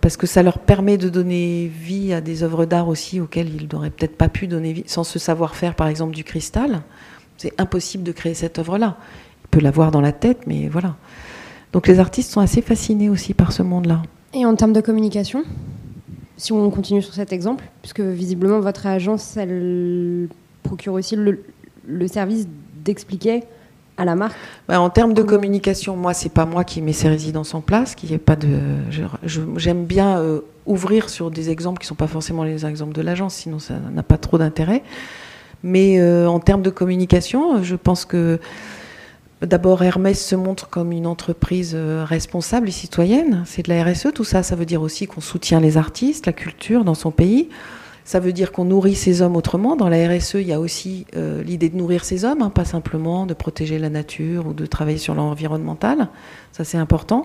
[0.00, 3.68] parce que ça leur permet de donner vie à des œuvres d'art aussi auxquelles ils
[3.72, 6.82] n'auraient peut-être pas pu donner vie, sans ce savoir-faire, par exemple, du cristal.
[7.36, 8.96] C'est impossible de créer cette œuvre-là.
[9.44, 10.96] Il peut l'avoir dans la tête, mais voilà.
[11.72, 14.02] Donc les artistes sont assez fascinés aussi par ce monde-là.
[14.32, 15.44] Et en termes de communication?
[16.36, 20.28] Si on continue sur cet exemple, puisque visiblement votre agence, elle
[20.62, 21.38] procure aussi le,
[22.08, 22.48] service
[22.84, 23.44] d'expliquer
[23.96, 24.36] à la marque
[24.68, 27.94] bah, En termes de communication, moi, c'est pas moi qui mets ces résidences en place,
[27.94, 28.58] qui est pas de.
[29.56, 33.34] J'aime bien euh, ouvrir sur des exemples qui sont pas forcément les exemples de l'agence,
[33.34, 34.82] sinon ça n'a pas trop d'intérêt.
[35.62, 38.38] Mais euh, en termes de communication, je pense que
[39.46, 43.42] D'abord, Hermès se montre comme une entreprise euh, responsable et citoyenne.
[43.46, 44.42] C'est de la RSE, tout ça.
[44.42, 47.48] Ça veut dire aussi qu'on soutient les artistes, la culture dans son pays.
[48.04, 49.76] Ça veut dire qu'on nourrit ces hommes autrement.
[49.76, 52.64] Dans la RSE, il y a aussi euh, l'idée de nourrir ces hommes, hein, pas
[52.64, 56.08] simplement de protéger la nature ou de travailler sur l'environnemental.
[56.52, 57.24] Ça, c'est important.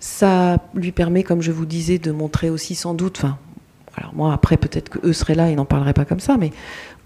[0.00, 3.36] Ça lui permet, comme je vous disais, de montrer aussi sans doute, enfin,
[3.96, 6.52] alors moi après peut-être qu'eux seraient là et n'en parleraient pas comme ça, mais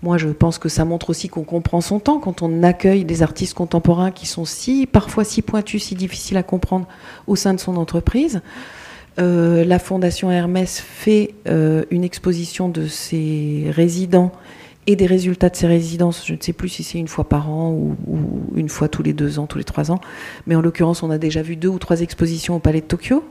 [0.02, 3.22] moi, je pense que ça montre aussi qu'on comprend son temps quand on accueille des
[3.22, 6.88] artistes contemporains qui sont si, parfois si pointus, si difficiles à comprendre
[7.28, 8.42] au sein de son entreprise.
[9.20, 14.32] Euh, la Fondation Hermès fait euh, une exposition de ses résidents
[14.88, 16.26] et des résultats de ses résidences.
[16.26, 17.96] Je ne sais plus si c'est une fois par an ou,
[18.56, 20.00] une fois tous les deux ans, tous les trois ans.
[20.48, 23.22] Mais en l'occurrence, on a déjà vu deux ou trois expositions au Palais de Tokyo.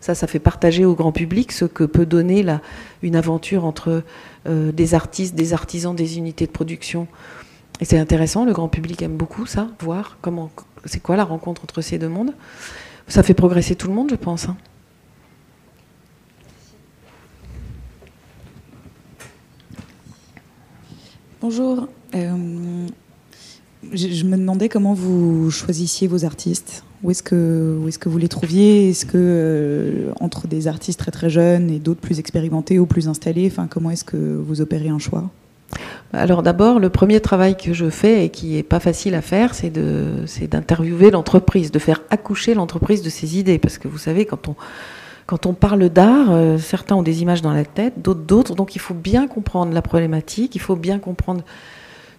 [0.00, 2.44] Ça, ça fait partager au grand public ce que peut donner
[3.02, 4.02] une aventure entre
[4.46, 7.08] euh, des artistes, des artisans, des unités de production.
[7.80, 10.50] Et c'est intéressant, le grand public aime beaucoup ça, voir comment,
[10.84, 12.34] c'est quoi la rencontre entre ces deux mondes.
[13.08, 14.48] Ça fait progresser tout le monde, je pense.
[14.48, 14.56] Hein.
[21.40, 21.86] Bonjour.
[22.14, 22.86] Euh,
[23.92, 26.82] je me demandais comment vous choisissiez vos artistes.
[27.02, 28.90] Où est-ce que, est que vous les trouviez?
[28.90, 33.08] Est-ce que euh, entre des artistes très très jeunes et d'autres plus expérimentés ou plus
[33.08, 35.30] installés, enfin, comment est-ce que vous opérez un choix?
[36.12, 39.54] Alors d'abord, le premier travail que je fais et qui n'est pas facile à faire,
[39.54, 39.70] c'est
[40.48, 43.58] d'interviewer l'entreprise, de faire accoucher l'entreprise de ses idées.
[43.58, 44.54] Parce que vous savez, quand on,
[45.26, 48.54] quand on parle d'art, euh, certains ont des images dans la tête, d'autres d'autres.
[48.54, 51.42] Donc il faut bien comprendre la problématique, il faut bien comprendre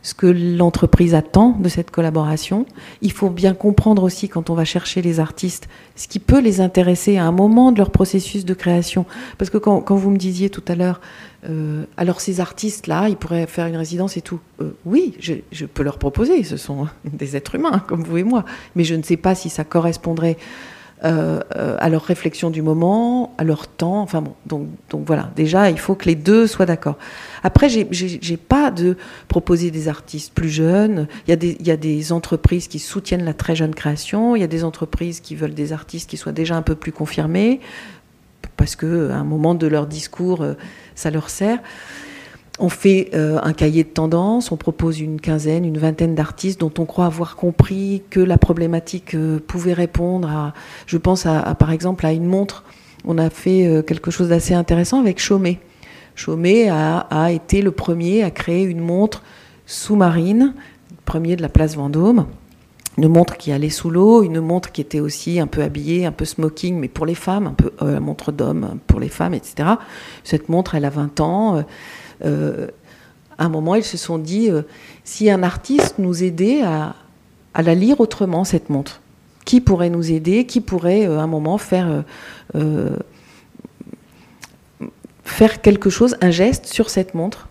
[0.08, 2.66] ce que l'entreprise attend de cette collaboration.
[3.02, 6.62] Il faut bien comprendre aussi quand on va chercher les artistes ce qui peut les
[6.62, 9.06] intéresser à un moment de leur processus de création.
[9.38, 11.02] Parce que quand, vous me disiez tout à l'heure,
[11.50, 14.40] euh, alors ces artistes-là, ils pourraient faire une résidence et tout.
[14.62, 18.46] Euh, oui, je, peux leur proposer, ce sont des êtres humains comme vous et moi.
[18.78, 20.38] Mais je ne sais pas si ça correspondrait
[21.06, 24.02] euh, à leur réflexion du moment, à leur temps.
[24.02, 26.98] Enfin bon, donc, donc voilà, déjà, il faut que les deux soient d'accord.
[27.44, 31.08] Après, j'ai pas de proposer des artistes plus jeunes.
[31.28, 34.36] Il y, a des, il y a des entreprises qui soutiennent la très jeune création.
[34.36, 36.92] Il y a des entreprises qui veulent des artistes qui soient déjà un peu plus
[36.92, 37.60] confirmés,
[38.56, 40.54] parce qu'à un moment de leur discours, euh,
[40.96, 41.60] ça leur sert.
[42.60, 46.74] On fait euh, un cahier de tendance, on propose une quinzaine, une vingtaine d'artistes dont
[46.80, 50.54] on croit avoir compris que la problématique euh, pouvait répondre à,
[50.88, 52.64] je pense à, par exemple à une montre.
[53.06, 55.60] On a fait euh, quelque chose d'assez intéressant avec Chaumet.
[56.16, 59.22] Chaumet a, a, été le premier à créer une montre
[59.68, 60.56] sous-marine,
[61.06, 62.26] premier de la place Vendôme.
[62.98, 66.12] Une montre qui allait sous l'eau, une montre qui était aussi un peu habillée, un
[66.12, 69.70] peu smoking, mais pour les femmes, un peu euh, montre d'homme pour les femmes, etc.
[70.24, 71.64] Cette montre, elle a 20 ans.
[72.26, 72.68] Euh,
[73.38, 74.64] à un moment, ils se sont dit, euh,
[75.04, 76.96] si un artiste nous aidait à,
[77.62, 79.02] la lire autrement, cette montre,
[79.46, 82.04] qui pourrait nous aider, qui pourrait euh, à un moment faire
[85.62, 87.48] quelque chose, un geste sur cette montre,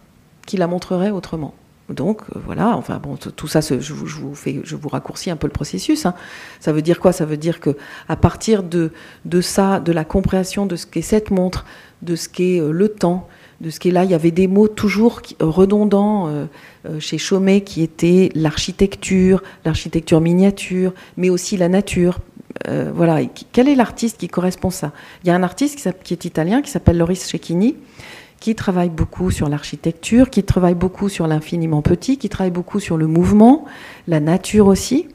[0.47, 1.55] qui la montrerait autrement?
[1.89, 6.05] Donc voilà, enfin bon, tout ça, je vous, je vous raccourcis un peu le processus.
[6.05, 6.14] Hein.
[6.59, 7.12] Ça veut dire quoi?
[7.12, 7.76] Ça veut dire que
[8.09, 8.91] à partir de,
[9.24, 11.64] de ça, de la compréhension de ce qu'est cette montre,
[12.03, 13.28] de ce qu'est le temps,
[13.61, 14.05] de ce qui est là.
[14.05, 16.47] Il y avait des mots toujours redondants euh,
[16.87, 22.18] euh, chez Chaumet qui étaient l'architecture, l'architecture miniature, mais aussi la nature.
[22.68, 23.20] Euh, voilà.
[23.53, 24.93] quel est l'artiste qui correspond à ça?
[25.22, 27.76] Il y a un artiste qui, est italien qui s'appelle Loris Cecchini
[28.41, 32.97] qui travaille beaucoup sur l'architecture, qui travaille beaucoup sur l'infiniment petit, qui travaille beaucoup sur
[32.97, 33.64] le mouvement,
[34.07, 35.09] la nature aussi,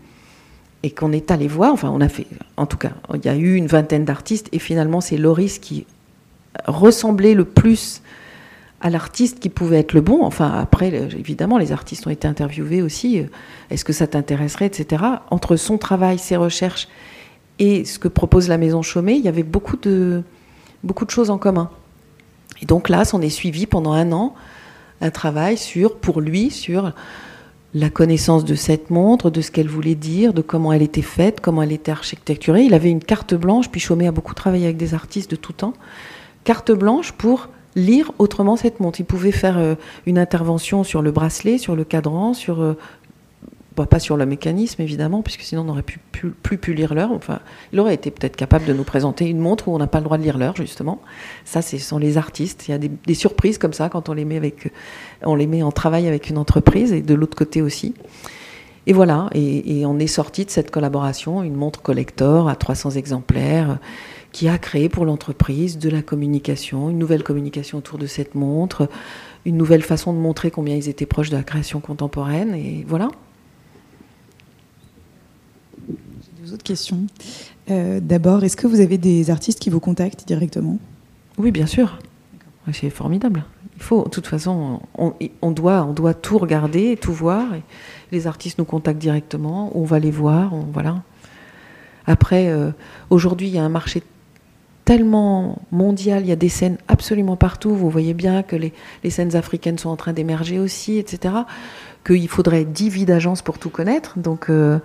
[0.84, 1.72] et qu'on est allé voir.
[1.72, 4.60] Enfin, on a fait, en tout cas, il y a eu une vingtaine d'artistes, et
[4.60, 5.86] finalement, c'est Loris qui
[6.66, 8.02] ressemblait le plus
[8.82, 10.24] à l'artiste qui pouvait être le bon.
[10.24, 13.24] Enfin, après, évidemment, les artistes ont été interviewés aussi.
[13.70, 15.04] Est-ce que ça t'intéresserait, etc.
[15.30, 16.88] Entre son travail, ses recherches
[17.60, 20.24] et ce que propose la Maison Chaumet, il y avait beaucoup de
[21.10, 21.70] choses en commun.
[22.62, 24.36] Et donc là, s'en est suivi pendant un an
[25.02, 26.94] un travail sur, pour lui, sur
[27.74, 31.40] la connaissance de cette montre, de ce qu'elle voulait dire, de comment elle était faite,
[31.42, 32.64] comment elle était architecturée.
[32.64, 35.54] Il avait une carte blanche, puis Chaumet a beaucoup travaillé avec des artistes de tout
[35.54, 35.74] temps.
[36.44, 39.00] Carte blanche pour lire autrement cette montre.
[39.00, 42.78] Il pouvait faire euh, une intervention sur le bracelet, sur le cadran, sur euh,
[43.76, 47.12] bah, pas sur le mécanisme évidemment, puisque sinon on n'aurait plus, pu lire l'heure.
[47.12, 47.40] Enfin,
[47.74, 50.04] il aurait été peut-être capable de nous présenter une montre où on n'a pas le
[50.04, 51.02] droit de lire l'heure justement.
[51.46, 52.68] Ça, ce sont les artistes.
[52.68, 54.72] Il y a des, surprises comme ça quand on les met avec,
[55.24, 57.94] on les met en travail avec une entreprise et de l'autre côté aussi.
[58.88, 63.78] Et voilà, et on est sorti de cette collaboration, une montre collector à 300 exemplaires
[64.32, 68.90] qui a créé pour l'entreprise de la communication, une nouvelle communication autour de cette montre,
[69.46, 72.54] une nouvelle façon de montrer combien ils étaient proches de la création contemporaine.
[72.56, 73.10] Et voilà.
[75.90, 76.61] J'ai deux autres
[77.70, 80.78] Euh, d'abord, est-ce que vous avez des artistes qui vous contactent directement?
[81.38, 82.00] Oui, bien sûr.
[82.74, 83.44] C'est formidable.
[83.76, 87.48] Il faut, de toute façon, on, doit, on doit tout regarder, tout voir.
[88.12, 91.02] les artistes nous contactent directement, on va les voir, voilà.
[92.06, 92.72] Après, euh,
[93.10, 94.04] aujourd'hui, il y a un marché
[94.86, 98.74] tellement mondial, il y a des scènes absolument partout, vous voyez bien que les,
[99.10, 101.36] scènes africaines sont en train d'émerger aussi, etc.,
[102.06, 104.18] qu'il faudrait 10 vies d'agence pour tout connaître.
[104.18, 104.80] Donc euh,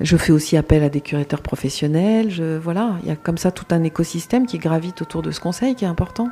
[0.00, 3.66] je fais aussi appel à des curateurs professionnels, voilà, il y a comme ça tout
[3.70, 6.28] un écosystème qui gravite autour de ce conseil qui est important.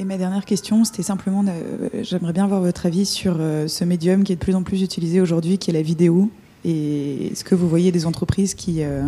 [0.00, 3.82] Et ma dernière question, c'était simplement, euh, j'aimerais bien avoir votre avis sur euh, ce
[3.82, 6.30] médium qui est de plus en plus utilisé aujourd'hui, qui est la vidéo.
[6.64, 9.02] Et est-ce que vous voyez des entreprises qui, euh,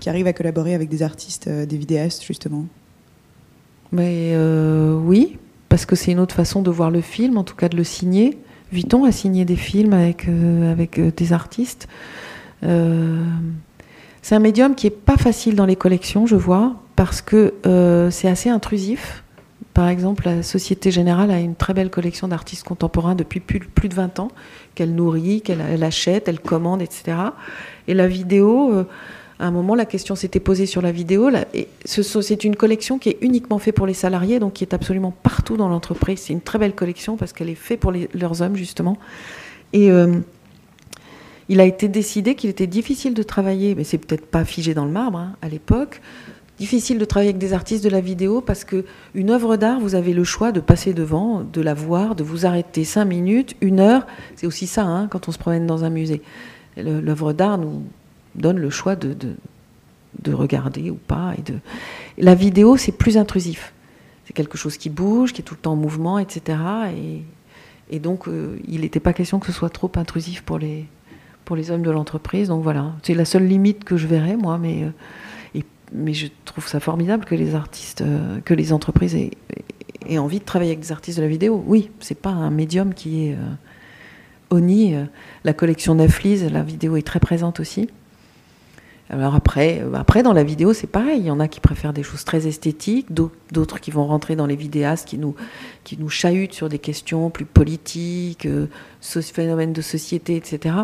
[0.00, 2.66] qui arrivent à collaborer avec des artistes, euh, des vidéastes, justement?
[3.92, 5.38] Mais euh, Oui,
[5.68, 7.84] parce que c'est une autre façon de voir le film, en tout cas de le
[7.84, 8.38] signer.
[8.72, 11.86] Vuitton a signé des films avec, avec des artistes.
[12.62, 17.54] c'est un médium qui n'est pas facile dans les collections, je vois, parce que
[18.10, 19.22] c'est assez intrusif.
[19.76, 23.94] Par exemple, la Société Générale a une très belle collection d'artistes contemporains depuis plus, de
[23.94, 24.28] 20 ans,
[24.76, 27.16] qu'elle nourrit, qu'elle achète, elle commande, etc.
[27.88, 28.84] Et la vidéo, euh,
[29.40, 31.30] à un moment, la question s'était posée sur la vidéo.
[31.84, 35.56] C'est une collection qui est uniquement faite pour les salariés, donc qui est absolument partout
[35.56, 36.20] dans l'entreprise.
[36.20, 38.98] C'est une très belle collection parce qu'elle est faite pour leurs hommes, justement.
[39.72, 40.20] Et euh,
[41.48, 44.84] il a été décidé qu'il était difficile de travailler, mais c'est peut-être pas figé dans
[44.84, 46.00] le marbre hein, à l'époque,
[46.58, 48.84] difficile de travailler avec des artistes de la vidéo parce que
[49.14, 52.46] une œuvre d'art, vous avez le choix de passer devant, de la voir, de vous
[52.46, 54.06] arrêter cinq minutes, une heure.
[54.36, 56.22] C'est aussi ça hein, quand on se promène dans un musée.
[56.76, 57.84] L'œuvre d'art nous
[58.34, 59.14] donne le choix de,
[60.22, 61.34] de, regarder ou pas.
[61.38, 61.58] Et de...
[62.18, 63.72] La vidéo, c'est plus intrusif.
[64.26, 66.58] C'est quelque chose qui bouge, qui est tout le temps en mouvement, etc.
[67.90, 70.86] Et, donc, euh, il n'était pas question que ce soit trop intrusif pour les,
[71.44, 72.48] pour les hommes de l'entreprise.
[72.48, 74.82] Donc voilà, c'est la seule limite que je verrais, moi, mais.
[74.84, 74.90] Euh,
[75.92, 80.44] mais je trouve ça formidable que les artistes, euh, que les entreprises aient, envie de
[80.44, 81.62] travailler avec des artistes de la vidéo.
[81.66, 83.54] Oui, c'est pas un médium qui est euh,
[84.50, 84.94] oni.
[85.44, 87.88] La collection Netflix, la vidéo est très présente aussi.
[89.08, 91.20] Alors après, euh, après dans la vidéo, c'est pareil.
[91.20, 94.46] Il y en a qui préfèrent des choses très esthétiques, d'autres qui vont rentrer dans
[94.46, 95.36] les vidéastes qui nous,
[95.84, 98.66] qui nous chahutent sur des questions plus politiques, euh,
[99.00, 100.74] phénomènes de société, etc.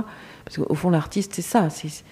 [0.45, 1.69] Parce qu'au fond, l'artiste, c'est ça.
[1.69, 2.05] C'est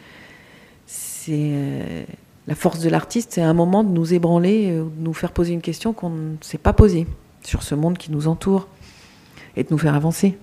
[1.28, 2.05] euh,
[2.51, 5.53] la force de l'artiste, c'est un moment de nous ébranler, euh, de nous faire poser
[5.53, 7.07] une question qu'on ne s'est pas posée
[7.42, 8.66] sur ce monde qui nous entoure
[9.57, 10.36] et de nous faire avancer.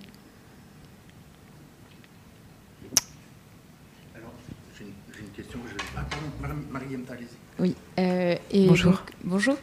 [7.60, 7.76] Oui.
[8.00, 9.04] Euh, et bonjour.
[9.24, 9.56] bonjour.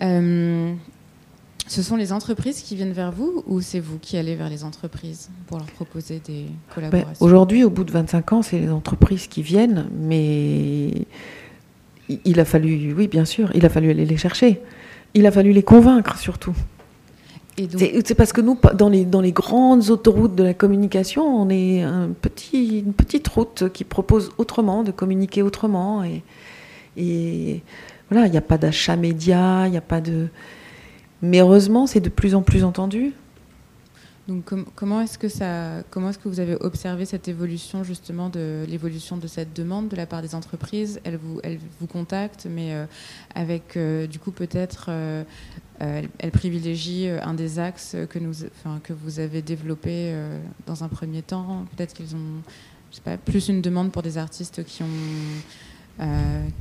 [0.00, 0.72] Euh,
[1.66, 4.64] ce sont les entreprises qui viennent vers vous ou c'est vous qui allez vers les
[4.64, 7.10] entreprises pour leur proposer des collaborations?
[7.10, 11.06] ben, Aujourd'hui, au bout de 25 ans, c'est les entreprises qui viennent, mais
[12.08, 14.60] il a fallu, oui, bien sûr, il a fallu aller les chercher.
[15.14, 16.54] Il a fallu les convaincre surtout.
[17.56, 21.82] C'est parce que nous, dans les, dans les grandes autoroutes de la communication, on est
[21.82, 26.02] un petit, une petite route qui propose autrement, de communiquer autrement.
[26.02, 26.22] Et,
[26.96, 27.62] et
[28.10, 30.26] voilà, il n'y a pas d'achat média, il n'y a pas de.
[31.22, 33.12] Mais heureusement, c'est de plus en plus entendu.
[34.26, 38.64] Donc comment est-ce que ça, comment est-ce que vous avez observé cette évolution justement de
[38.66, 40.98] l'évolution de cette demande de la part des entreprises?
[41.04, 42.86] Elles vous, elles vous contactent, mais euh,
[43.34, 45.24] avec euh, du coup peut-être euh,
[45.78, 48.32] elles, privilégient un des axes que nous,
[48.82, 50.14] que vous avez développé
[50.66, 51.66] dans un premier temps.
[51.76, 52.42] Peut-être qu'ils ont,
[52.90, 56.00] je sais pas, plus une demande pour des artistes qui ont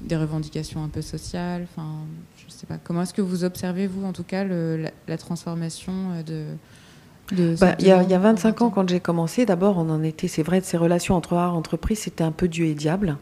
[0.03, 1.68] des revendications un peu sociales.
[1.72, 1.99] Enfin,
[2.36, 2.78] je sais pas.
[2.84, 6.45] Comment est-ce que vous observez vous en tout cas le, la, transformation de
[7.32, 10.59] bah, il y, a, 25 ans, quand j'ai commencé, d'abord, on en était, c'est vrai,
[10.59, 13.17] de ces relations entre art et entreprise, c'était un peu Dieu et diable.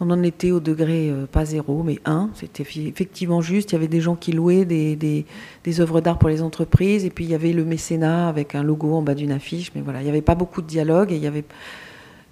[0.00, 2.30] On en était au degré, euh, pas zéro, mais un.
[2.34, 3.72] C'était effectivement juste.
[3.72, 7.04] Il y avait des gens qui louaient des, des, œuvres d'art pour les entreprises.
[7.04, 9.72] Et puis, il y avait le mécénat avec un logo en bas d'une affiche.
[9.74, 11.10] Mais voilà, il n'y avait pas beaucoup de dialogue.
[11.10, 11.44] Et il y avait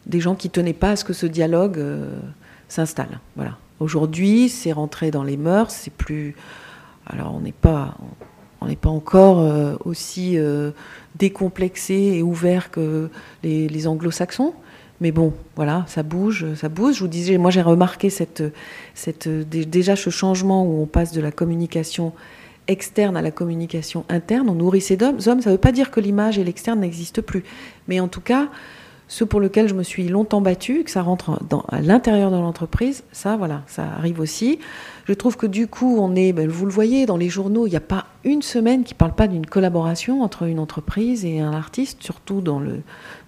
[0.07, 2.21] des gens qui tenaient pas à ce que ce dialogue euh,
[2.69, 3.19] s'installe.
[3.35, 3.57] Voilà.
[3.81, 5.73] Aujourd'hui, c'est rentré dans les mœurs.
[5.73, 6.37] C'est plus.
[7.09, 8.27] Alors, on n'est pas on
[8.67, 10.71] n'est pas encore euh, aussi euh,
[11.17, 13.09] décomplexé et ouvert que
[13.43, 14.55] les, anglo-saxons.
[15.01, 16.97] Mais bon, voilà, ça bouge, ça bouge.
[16.97, 18.09] Je vous disais, moi j'ai remarqué
[19.45, 22.13] déjà ce changement où on passe de la communication
[22.69, 24.49] externe à la communication interne.
[24.49, 25.21] On nourrit ces hommes.
[25.21, 27.45] Ça ne veut pas dire que l'image et l'externe n'existent plus.
[27.89, 28.49] Mais en tout cas,
[29.09, 31.39] ce pour lequel je me suis longtemps battue, que ça rentre
[31.69, 34.59] à l'intérieur de l'entreprise, ça, voilà, ça arrive aussi.
[35.05, 37.71] Je trouve que du coup, on est, ben, vous le voyez dans les journaux, il
[37.71, 41.39] n'y a pas une semaine qui ne parle pas d'une collaboration entre une entreprise et
[41.39, 42.81] un artiste, surtout dans le,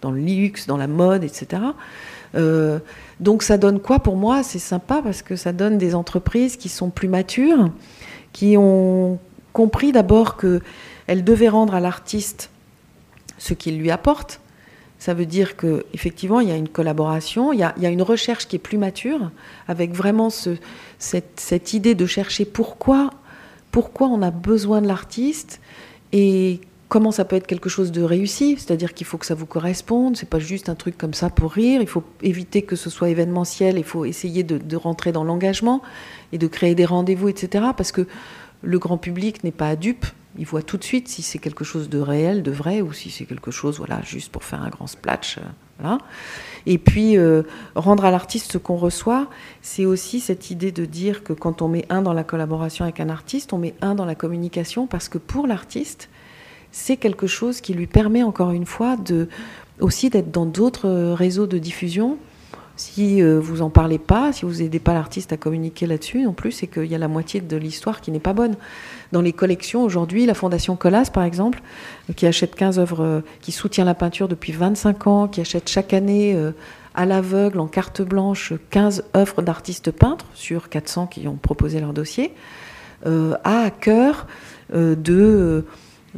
[0.02, 1.62] dans le luxe, dans la mode, etc.
[2.34, 2.80] Euh,
[3.20, 4.42] donc ça donne quoi pour moi?
[4.42, 7.70] C'est sympa parce que ça donne des entreprises qui sont plus matures,
[8.32, 9.20] qui ont
[9.52, 12.50] compris d'abord qu'elles devaient rendre à l'artiste
[13.38, 14.40] ce qu'il lui apporte
[14.98, 18.56] ça veut dire qu'effectivement, il y a une collaboration, il y a, une recherche qui
[18.56, 19.30] est plus mature,
[19.68, 20.28] avec vraiment
[20.98, 23.10] cette, idée de chercher pourquoi,
[23.70, 25.60] pourquoi on a besoin de l'artiste
[26.12, 29.46] et comment ça peut être quelque chose de réussi, c'est-à-dire qu'il faut que ça vous
[29.46, 32.90] corresponde, c'est pas juste un truc comme ça pour rire, il faut éviter que ce
[32.90, 35.80] soit événementiel, il faut essayer de, de rentrer dans l'engagement
[36.32, 37.66] et de créer des rendez-vous, etc.
[37.76, 38.06] Parce que
[38.62, 40.06] le grand public n'est pas dupe,
[40.38, 43.10] il voit tout de suite si c'est quelque chose de réel, de vrai, ou si
[43.10, 45.38] c'est quelque chose, voilà, juste pour faire un grand splash.
[45.84, 45.96] Euh.
[46.66, 47.42] Et puis, euh,
[47.74, 49.28] rendre à l'artiste ce qu'on reçoit,
[49.62, 53.00] c'est aussi cette idée de dire que quand on met un dans la collaboration avec
[53.00, 56.08] un artiste, on met un dans la communication, parce que pour l'artiste,
[56.70, 59.28] c'est quelque chose qui lui permet, encore une fois, de,
[59.80, 62.18] aussi d'être dans d'autres réseaux de diffusion,
[62.78, 66.32] si euh, vous en parlez pas, si vous aidez pas l'artiste à communiquer là-dessus, non
[66.32, 68.54] plus, c'est qu'il y a la moitié de l'histoire qui n'est pas bonne.
[69.10, 71.60] Dans les collections aujourd'hui, la Fondation Colas, par exemple,
[72.14, 75.92] qui achète 15 œuvres, euh, qui soutient la peinture depuis 25 ans, qui achète chaque
[75.92, 76.52] année euh,
[76.94, 81.92] à l'aveugle, en carte blanche, 15 œuvres d'artistes peintres sur 400 qui ont proposé leur
[81.92, 82.32] dossier,
[83.04, 84.26] a à cœur
[84.72, 85.64] de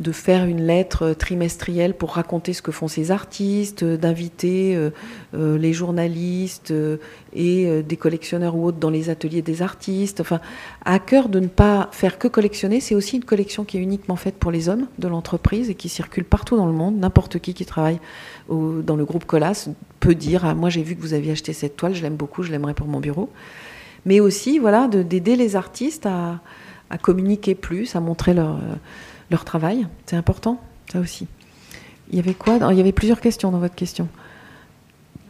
[0.00, 4.90] de faire une lettre trimestrielle pour raconter ce que font ces artistes, d'inviter euh,
[5.34, 6.96] euh, les journalistes euh,
[7.34, 10.20] et des collectionneurs ou autres dans les ateliers des artistes.
[10.20, 10.40] Enfin,
[10.84, 14.16] à cœur de ne pas faire que collectionner, c'est aussi une collection qui est uniquement
[14.16, 16.98] faite pour les hommes de l'entreprise et qui circule partout dans le monde.
[16.98, 18.00] N'importe qui qui travaille
[18.48, 19.68] dans le groupe Colas
[20.00, 22.42] peut dire ah, Moi, j'ai vu que vous aviez acheté cette toile, je l'aime beaucoup,
[22.42, 23.28] je l'aimerais pour mon bureau.
[24.06, 26.40] Mais aussi, voilà, d'aider les artistes à,
[27.02, 28.58] communiquer plus, à montrer leur
[29.30, 29.86] leur travail.
[30.06, 30.60] C'est important,
[30.92, 31.26] ça aussi.
[32.10, 34.08] Il y avait quoi Il y avait plusieurs questions dans votre question.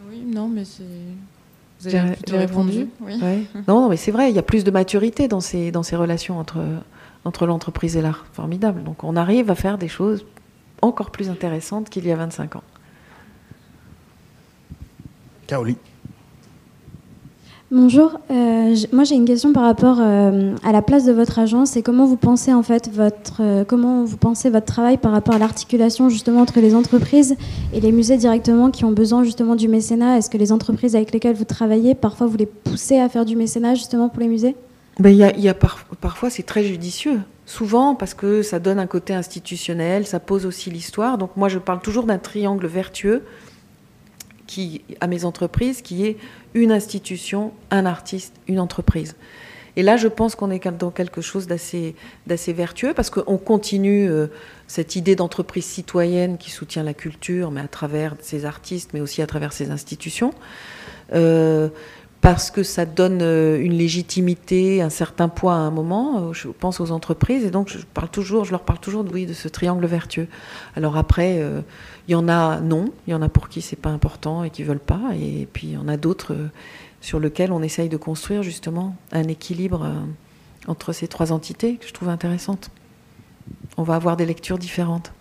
[0.08, 0.84] Oui, non, mais c'est.
[1.82, 3.46] Vous avez plutôt répondu, Oui.
[3.68, 6.38] Non, mais c'est vrai, il y a plus de maturité dans ces, dans ces relations
[6.38, 6.62] entre,
[7.24, 8.26] entre l'entreprise et l'art.
[8.32, 8.82] Formidable.
[8.82, 10.26] Donc on arrive à faire des choses
[10.82, 12.62] encore plus intéressantes qu'il y a 25 ans.
[15.46, 15.76] Caroline.
[17.72, 21.76] Bonjour, euh, moi j'ai une question par rapport euh, à la place de votre agence
[21.76, 25.36] et comment vous pensez en fait votre euh, comment vous pensez votre travail par rapport
[25.36, 27.36] à l'articulation justement entre les entreprises
[27.72, 30.18] et les musées directement qui ont besoin justement du mécénat?
[30.18, 33.36] Est-ce que les entreprises avec lesquelles vous travaillez parfois vous les poussez à faire du
[33.36, 34.56] mécénat justement pour les musées?
[34.98, 39.14] Ben, y y a parfois c'est très judicieux, souvent parce que ça donne un côté
[39.14, 41.18] institutionnel, ça pose aussi l'histoire.
[41.18, 43.22] Donc moi je parle toujours d'un triangle vertueux
[44.50, 46.16] qui, à mes entreprises, qui est
[46.54, 49.14] une institution, un artiste, une entreprise.
[49.76, 51.94] Et là, je pense qu'on est dans quelque chose d'assez,
[52.26, 54.26] vertueux parce qu'on continue euh,
[54.66, 59.22] cette idée d'entreprise citoyenne qui soutient la culture, mais à travers ses artistes, mais aussi
[59.22, 60.34] à travers ses institutions.
[61.14, 61.68] Euh,
[62.20, 66.32] parce que ça donne euh, une légitimité, un certain poids à un moment.
[66.32, 69.26] Je pense aux entreprises et donc je parle toujours, je leur parle toujours de, oui,
[69.26, 70.28] de ce triangle vertueux.
[70.76, 71.42] Alors après,
[72.10, 74.50] il y en a non, il y en a pour qui c'est pas important et
[74.50, 76.48] qui veulent pas, et puis il y en a d'autres euh,
[77.00, 79.94] sur lesquels on essaye de construire justement un équilibre euh,
[80.66, 82.72] entre ces trois entités que je trouve intéressantes.
[83.76, 85.12] On va avoir des lectures différentes.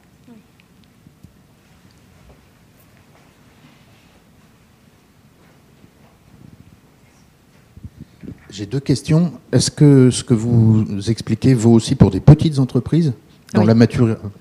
[8.59, 9.31] J'ai deux questions.
[9.53, 13.13] Est-ce que ce que vous expliquez vaut aussi pour des petites entreprises
[13.53, 13.73] dans la,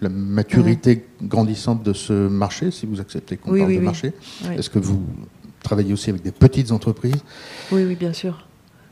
[0.00, 4.12] la, maturité grandissante de ce marché, si vous acceptez qu'on parle de marché,
[4.56, 5.04] est-ce que vous
[5.62, 7.22] travaillez aussi avec des petites entreprises
[7.70, 8.44] Oui, oui, bien sûr.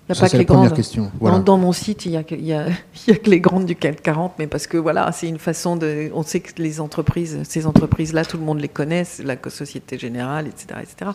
[0.09, 0.73] Il n'y a pas que les grandes.
[0.73, 1.11] Question.
[1.21, 2.67] Dans, mon site, il n'y a, a,
[3.11, 6.09] a, que les grandes du CAC 40, mais parce que voilà, c'est une façon de.
[6.15, 10.47] On sait que les entreprises, ces entreprises-là, tout le monde les connaît, la Société Générale,
[10.47, 10.81] etc.
[10.83, 11.11] etc.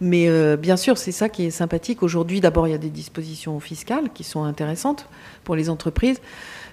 [0.00, 2.02] Mais euh, bien sûr, c'est ça qui est sympathique.
[2.02, 5.06] Aujourd'hui, d'abord, il y a des dispositions fiscales qui sont intéressantes
[5.44, 6.20] pour les entreprises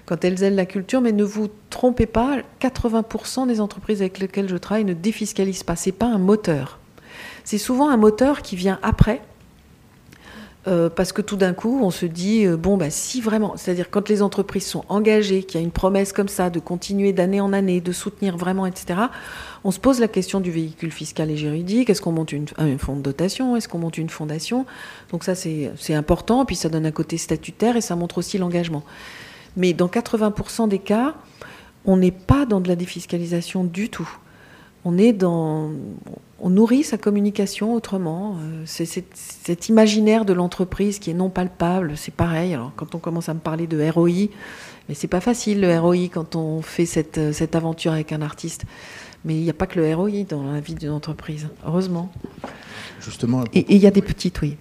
[0.06, 4.48] quand elles aiment la culture, mais ne vous trompez pas, 80% des entreprises avec lesquelles
[4.48, 5.76] je travaille ne défiscalisent pas.
[5.76, 6.80] C'est pas un moteur.
[7.44, 9.22] C'est souvent un moteur qui vient après.
[10.68, 13.88] Euh, parce que tout d'un coup, on se dit, euh, bon, bah, si vraiment, c'est-à-dire
[13.90, 17.40] quand les entreprises sont engagées, qu'il y a une promesse comme ça de continuer d'année
[17.40, 19.00] en année, de soutenir vraiment, etc.,
[19.64, 21.90] on se pose la question du véhicule fiscal et juridique.
[21.90, 23.56] Est-ce qu'on monte une, un fonds de dotation?
[23.56, 24.64] Est-ce qu'on monte une fondation?
[25.10, 26.44] Donc ça, c'est important.
[26.44, 28.82] Puis ça donne un côté statutaire et ça montre aussi l'engagement.
[29.56, 31.14] Mais dans 80% des cas,
[31.84, 34.08] on n'est pas dans de la défiscalisation du tout.
[34.84, 35.70] On est dans,
[36.40, 38.36] on nourrit sa communication autrement.
[38.40, 41.92] Euh, c'est cet imaginaire de l'entreprise qui est non palpable.
[41.96, 42.54] C'est pareil.
[42.54, 44.28] Alors quand on commence à me parler de ROI,
[44.88, 48.64] mais c'est pas facile le ROI quand on fait cette, cette aventure avec un artiste.
[49.24, 52.10] Mais il n'y a pas que le ROI dans la vie d'une entreprise, heureusement.
[53.00, 53.44] Justement.
[53.54, 54.56] Et il y a des petites, oui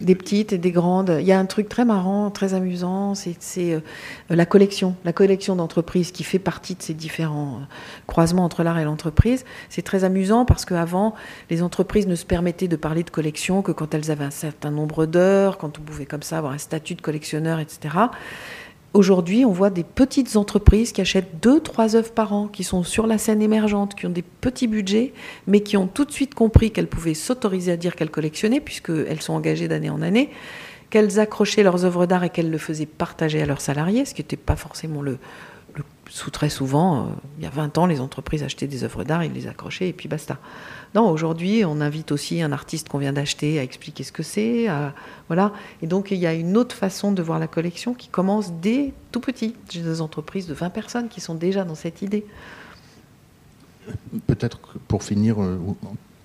[0.00, 1.16] des petites et des grandes.
[1.20, 3.80] Il y a un truc très marrant, très amusant, c'est euh,
[4.30, 7.64] la collection, la collection d'entreprises qui fait partie de ces différents euh,
[8.06, 9.44] croisements entre l'art et l'entreprise.
[9.68, 11.14] C'est très amusant parce qu'avant,
[11.50, 14.70] les entreprises ne se permettaient de parler de collection que quand elles avaient un certain
[14.70, 17.96] nombre d'heures, quand on pouvait comme ça avoir un statut de collectionneur, etc.
[18.94, 22.84] Aujourd'hui, on voit des petites entreprises qui achètent deux, trois œuvres par an, qui sont
[22.84, 25.12] sur la scène émergente, qui ont des petits budgets,
[25.48, 29.20] mais qui ont tout de suite compris qu'elles pouvaient s'autoriser à dire qu'elles collectionnaient, puisqu'elles
[29.20, 30.30] sont engagées d'année en année,
[30.90, 34.22] qu'elles accrochaient leurs œuvres d'art et qu'elles le faisaient partager à leurs salariés, ce qui
[34.22, 35.18] n'était pas forcément le,
[36.08, 39.24] sous très souvent, euh, il y a 20 ans, les entreprises achetaient des œuvres d'art,
[39.24, 40.38] ils les accrochaient et puis basta.
[40.94, 44.68] Non, aujourd'hui, on invite aussi un artiste qu'on vient d'acheter à expliquer ce que c'est.
[45.26, 45.52] Voilà.
[45.82, 48.92] Et donc, il y a une autre façon de voir la collection qui commence dès
[49.10, 49.56] tout petit.
[49.70, 52.24] J'ai des entreprises de 20 personnes qui sont déjà dans cette idée.
[54.26, 55.58] Peut-être pour finir, euh,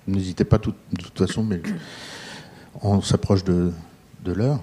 [0.08, 1.62] n'hésitez pas de toute façon, mais
[2.82, 3.72] on s'approche de,
[4.26, 4.62] l'heure.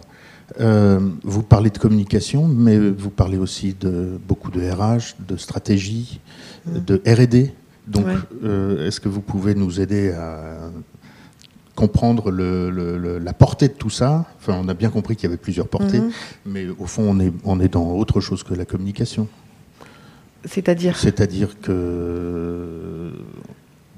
[0.60, 6.20] Euh, vous parlez de communication, mais vous parlez aussi de beaucoup de RH, de stratégie,
[6.66, 6.78] mmh.
[6.80, 7.52] de R&D.
[7.86, 8.06] Donc,
[8.42, 10.70] euh, est-ce que vous pouvez nous aider à
[11.74, 14.26] comprendre la portée de tout ça?
[14.40, 16.10] Enfin, on a bien compris qu'il y avait plusieurs portées, mhm.
[16.46, 19.28] mais au fond, on est, on est dans autre chose que la communication.
[20.44, 20.96] C'est-à-dire?
[20.96, 23.12] C'est-à-dire que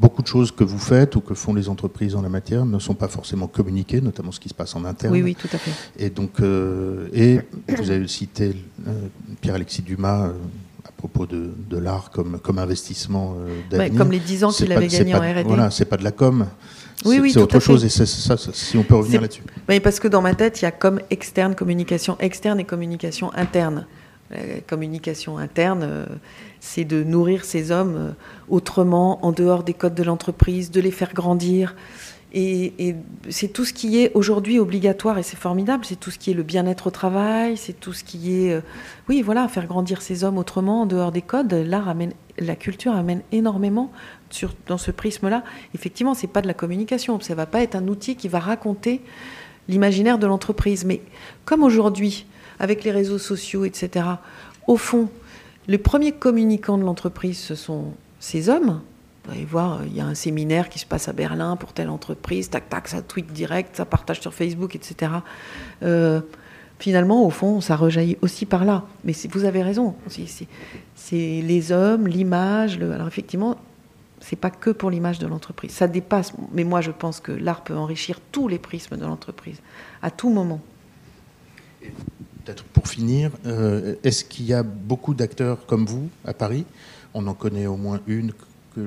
[0.00, 2.78] beaucoup de choses que vous faites ou que font les entreprises en la matière ne
[2.78, 5.12] sont pas forcément communiquées, notamment ce qui se passe en interne.
[5.12, 5.72] Oui, oui, tout à fait.
[5.98, 7.40] Et donc, euh, et
[7.76, 8.54] vous avez cité
[8.86, 8.92] euh,
[9.40, 10.30] Pierre-Alexis Dumas
[10.98, 13.96] propos de, de l'art comme, comme investissement euh, d'avenir.
[13.96, 15.44] comme les 10 ans qu'il avait gagné en R&D.
[15.46, 16.46] Voilà, c'est pas de la com.
[17.04, 19.42] Oui, oui, c'est autre chose et c'est ça, si on peut revenir là-dessus.
[19.68, 23.32] Oui, parce que dans ma tête, il y a comme externe, communication externe et communication
[23.34, 23.86] interne.
[24.30, 26.06] La communication interne, euh,
[26.60, 28.10] c'est de nourrir ces hommes euh,
[28.50, 31.74] autrement, en dehors des codes de l'entreprise, de les faire grandir.
[32.34, 32.94] Et,
[33.30, 35.86] c'est tout ce qui est aujourd'hui obligatoire et c'est formidable.
[35.86, 38.60] C'est tout ce qui est le bien-être au travail, c'est tout ce qui est, euh,
[39.08, 41.52] oui, voilà, faire grandir ces hommes autrement, en dehors des codes.
[41.52, 41.94] L'art
[42.38, 43.90] la culture amène énormément
[44.66, 45.42] dans ce prisme-là.
[45.74, 47.18] Effectivement, c'est pas de la communication.
[47.20, 49.00] Ça va pas être un outil qui va raconter
[49.68, 50.84] l'imaginaire de l'entreprise.
[50.84, 51.00] Mais
[51.46, 52.26] comme aujourd'hui,
[52.58, 54.06] avec les réseaux sociaux, etc.,
[54.66, 55.08] au fond,
[55.66, 58.80] les premiers communicants de l'entreprise, ce sont ces hommes
[59.28, 61.90] vous allez voir, il y a un séminaire qui se passe à Berlin pour telle
[61.90, 65.12] entreprise, tac, tac, ça tweet direct, ça partage sur Facebook, etc.
[65.82, 66.22] Euh,
[66.78, 68.84] finalement, au fond, ça rejaillit aussi par là.
[69.04, 72.78] Mais vous avez raison, c'est les hommes, l'image.
[72.80, 73.58] Alors effectivement,
[74.20, 75.72] c'est pas que pour l'image de l'entreprise.
[75.72, 76.32] Ça dépasse.
[76.52, 79.60] Mais moi, je pense que l'art peut enrichir tous les prismes de l'entreprise,
[80.00, 80.62] à tout moment.
[82.48, 86.64] Peut-être pour finir, euh, est-ce qu'il y a beaucoup d'acteurs comme vous à Paris?
[87.12, 88.32] On en connaît au moins une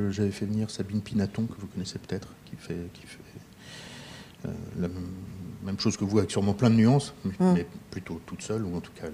[0.10, 3.20] j'avais fait venir Sabine Pinaton, que vous connaissez peut-être, qui fait, qui fait
[4.46, 4.88] euh, la
[5.64, 8.82] même, chose que vous, avec sûrement plein de nuances, mais, plutôt toute seule, ou en
[8.82, 9.08] tout cas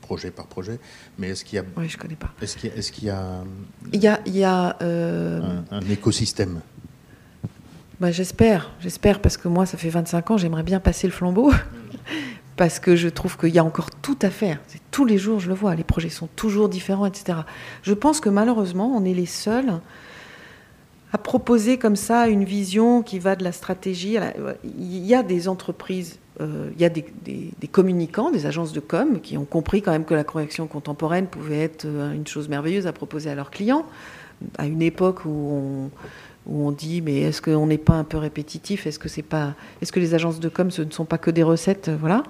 [0.00, 0.78] projet par projet.
[1.18, 1.64] Mais est-ce qu'il y a.
[1.76, 2.32] Oui, je connais pas.
[2.40, 3.44] Est-ce qu'il y, est qu'il y a.
[3.92, 4.20] Il y a.
[4.24, 6.60] Il y a euh, un, écosystème?
[8.00, 11.52] Bah, J'espère, j'espère, parce que moi, ça fait 25 ans, j'aimerais bien passer le flambeau.
[12.56, 14.60] parce que je trouve qu'il y a encore tout à faire.
[14.90, 17.38] Tous les jours, je le vois, les projets sont toujours différents, etc.
[17.82, 19.80] Je pense que malheureusement, on est les seuls
[21.12, 24.18] à proposer comme ça une vision qui va de la stratégie.
[24.64, 27.04] Il y a des entreprises, euh, il y a des,
[27.70, 31.60] communicants, des agences de com qui ont compris quand même que la correction contemporaine pouvait
[31.60, 33.86] être euh, une chose merveilleuse à proposer à leurs clients.
[34.58, 35.90] À une époque où on,
[36.46, 38.86] où on dit mais est-ce qu'on n'est pas un peu répétitif?
[38.86, 41.30] Est-ce que c'est pas est-ce que les agences de com ce ne sont pas que
[41.30, 41.90] des recettes?
[42.00, 42.22] Voilà.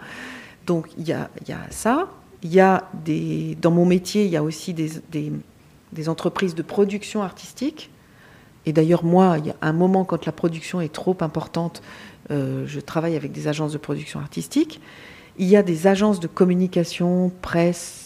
[0.66, 2.08] Donc il y a, y a, ça.
[2.42, 4.90] Il y a des dans mon métier il y a aussi des,
[5.92, 7.90] des, entreprises de production artistique.
[8.66, 11.82] Et d'ailleurs moi il y a un moment quand la production est trop importante,
[12.30, 14.80] euh, je travaille avec des agences de production artistique.
[15.38, 18.03] Il y a des agences de communication, presse,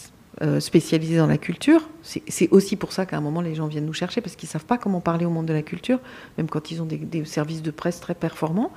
[0.59, 1.89] spécialisés dans la culture.
[2.01, 4.51] C'est aussi pour ça qu'à un moment, les gens viennent nous chercher, parce qu'ils ne
[4.51, 5.99] savent pas comment parler au monde de la culture,
[6.37, 8.71] même quand ils ont des, services de presse très performants.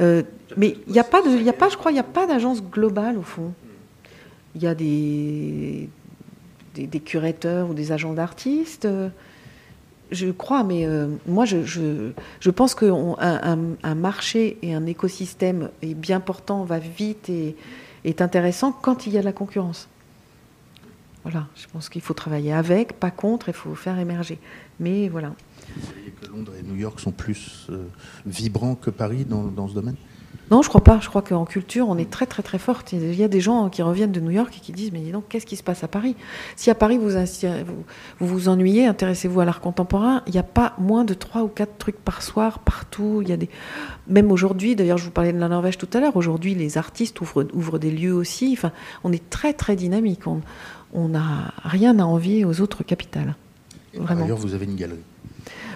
[0.00, 0.22] Euh,
[0.56, 2.26] mais il n'y a, pas de, y a pas, je crois, il n'y a pas
[2.26, 3.52] d'agence globale, au fond.
[4.54, 5.88] Il y a des,
[7.04, 8.86] curateurs ou des agents d'artistes.
[10.10, 15.94] Je crois, mais euh, moi, je, pense qu'un un, un, marché et un écosystème est
[15.94, 17.56] bien portant, va vite et
[18.04, 19.88] est intéressant quand il y a de la concurrence.
[21.24, 24.38] Voilà, je pense qu'il faut travailler avec, pas contre, il faut faire émerger.
[24.78, 25.34] Mais voilà.
[25.74, 27.86] Vous voyez que Londres et New York sont plus euh,
[28.26, 29.96] vibrants que Paris dans, dans ce domaine?
[30.50, 31.00] Non, je crois pas.
[31.00, 32.92] Je crois qu'en culture, on est très très très forte.
[32.92, 35.10] Il y a des gens qui reviennent de New York et qui disent mais dis
[35.10, 36.16] donc, qu'est-ce qui se passe à Paris?
[36.56, 37.10] Si à Paris vous
[38.20, 40.22] vous, vous, ennuyez, intéressez-vous à l'art contemporain.
[40.26, 43.20] Il n'y a pas moins de trois ou quatre trucs par soir partout.
[43.22, 43.48] Il y a des
[44.06, 44.76] même aujourd'hui.
[44.76, 46.16] D'ailleurs, je vous parlais de la Norvège tout à l'heure.
[46.16, 48.52] Aujourd'hui, les artistes ouvrent, ouvrent des lieux aussi.
[48.52, 48.72] Enfin,
[49.02, 50.26] on est très très dynamique.
[50.26, 50.42] On,
[50.92, 53.34] on n'a rien à envier aux autres capitales.
[53.94, 54.98] D'ailleurs, vous avez une galerie.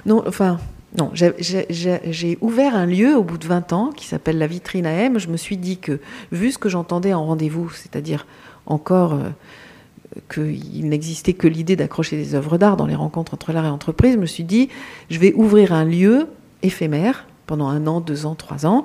[0.07, 0.59] Non, enfin,
[0.97, 1.11] non.
[1.12, 5.18] J'ai ouvert un lieu au bout de 20 ans qui s'appelle la Vitrine à M.
[5.18, 6.01] Je me suis dit que,
[6.32, 8.26] vu ce que j'entendais en rendez-vous, c'est-à-dire
[8.66, 9.28] encore euh,
[10.32, 14.14] qu'il n'existait que l'idée d'accrocher des œuvres d'art dans les rencontres entre l'art et l'entreprise,
[14.14, 14.68] je me suis dit,
[15.11, 16.26] je vais ouvrir un lieu
[16.62, 18.84] éphémère pendant un an, deux ans, trois ans,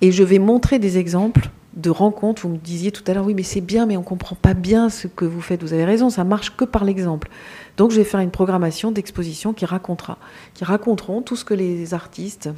[0.00, 2.42] et je vais montrer des exemples de rencontres.
[2.42, 4.54] Vous me disiez tout à l'heure, oui, mais c'est bien, mais on ne comprend pas
[4.54, 5.62] bien ce que vous faites.
[5.62, 7.28] Vous avez raison, ça marche que par l'exemple.
[7.76, 10.18] Donc, je vais faire une programmation d'exposition qui racontera,
[10.54, 12.50] qui raconteront tout ce que les artistes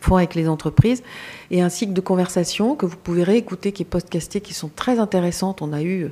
[0.00, 1.02] font avec les entreprises
[1.50, 4.98] et un cycle de conversation que vous pouvez réécouter, qui est podcasté, qui sont très
[4.98, 5.60] intéressantes.
[5.62, 6.10] On a eu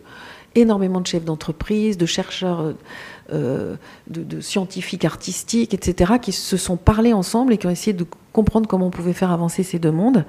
[0.54, 2.74] énormément de chefs d'entreprise, de chercheurs,
[3.32, 3.76] euh,
[4.08, 8.06] de, de, scientifiques artistiques, etc., qui se sont parlés ensemble et qui ont essayé de
[8.32, 10.24] comprendre comment on pouvait faire avancer ces deux mondes.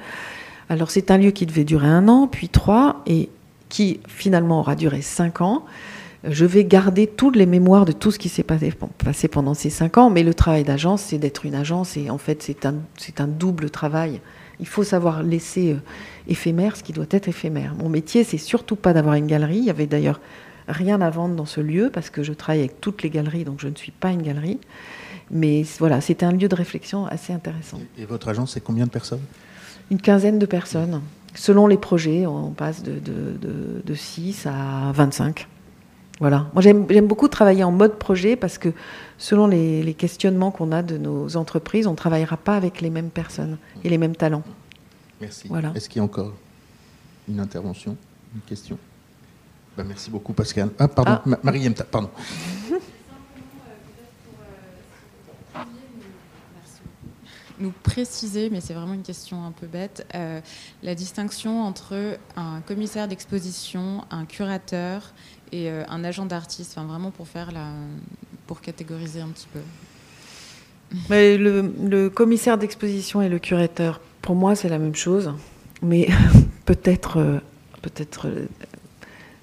[0.69, 3.29] Alors c'est un lieu qui devait durer un an, puis trois, et
[3.69, 5.65] qui finalement aura duré cinq ans.
[6.23, 8.73] Je vais garder toutes les mémoires de tout ce qui s'est passé,
[9.31, 12.41] pendant ces cinq ans, mais le travail d'agence, c'est d'être une agence, et en fait
[12.41, 12.75] c'est un,
[13.19, 14.19] un double travail.
[14.59, 15.77] Il faut savoir laisser euh,
[16.27, 17.75] éphémère ce qui doit être éphémère.
[17.75, 19.57] Mon métier, c'est surtout pas d'avoir une galerie.
[19.57, 20.19] Il y avait d'ailleurs
[20.67, 23.59] rien à vendre dans ce lieu parce que je travaille avec toutes les galeries, donc
[23.59, 24.59] je ne suis pas une galerie.
[25.29, 27.79] Mais voilà, c'était un lieu de réflexion assez intéressant.
[27.97, 29.21] Et votre agence, c'est combien de personnes?
[29.91, 31.01] Une quinzaine de personnes.
[31.35, 35.47] Selon les projets, on passe de, de, 6 à 25.
[36.19, 36.47] Voilà.
[36.53, 38.69] Moi, j'aime beaucoup travailler en mode projet parce que
[39.17, 43.09] selon les, questionnements qu'on a de nos entreprises, on ne travaillera pas avec les mêmes
[43.09, 44.43] personnes et les mêmes talents.
[45.21, 45.47] Merci.
[45.47, 45.71] Voilà.
[45.75, 46.33] Est-ce qu'il y a encore
[47.27, 47.95] une intervention,
[48.35, 48.77] une question?
[49.75, 50.69] Ben, Merci beaucoup, Pascal.
[50.79, 51.39] Ah, pardon, ah.
[51.43, 52.09] Marie pardon.
[57.59, 60.41] nous préciser, mais c'est vraiment une question un peu bête, euh,
[60.83, 65.13] la distinction entre un commissaire d'exposition, un curateur
[65.51, 67.51] et euh, un agent d'artiste, enfin, vraiment pour faire
[68.45, 69.59] pour catégoriser un petit peu.
[71.09, 75.33] Le, le commissaire d'exposition et le curateur, pour moi, c'est la même chose,
[75.81, 76.07] mais
[76.65, 77.39] peut-être, euh,
[77.81, 78.47] peut-être euh,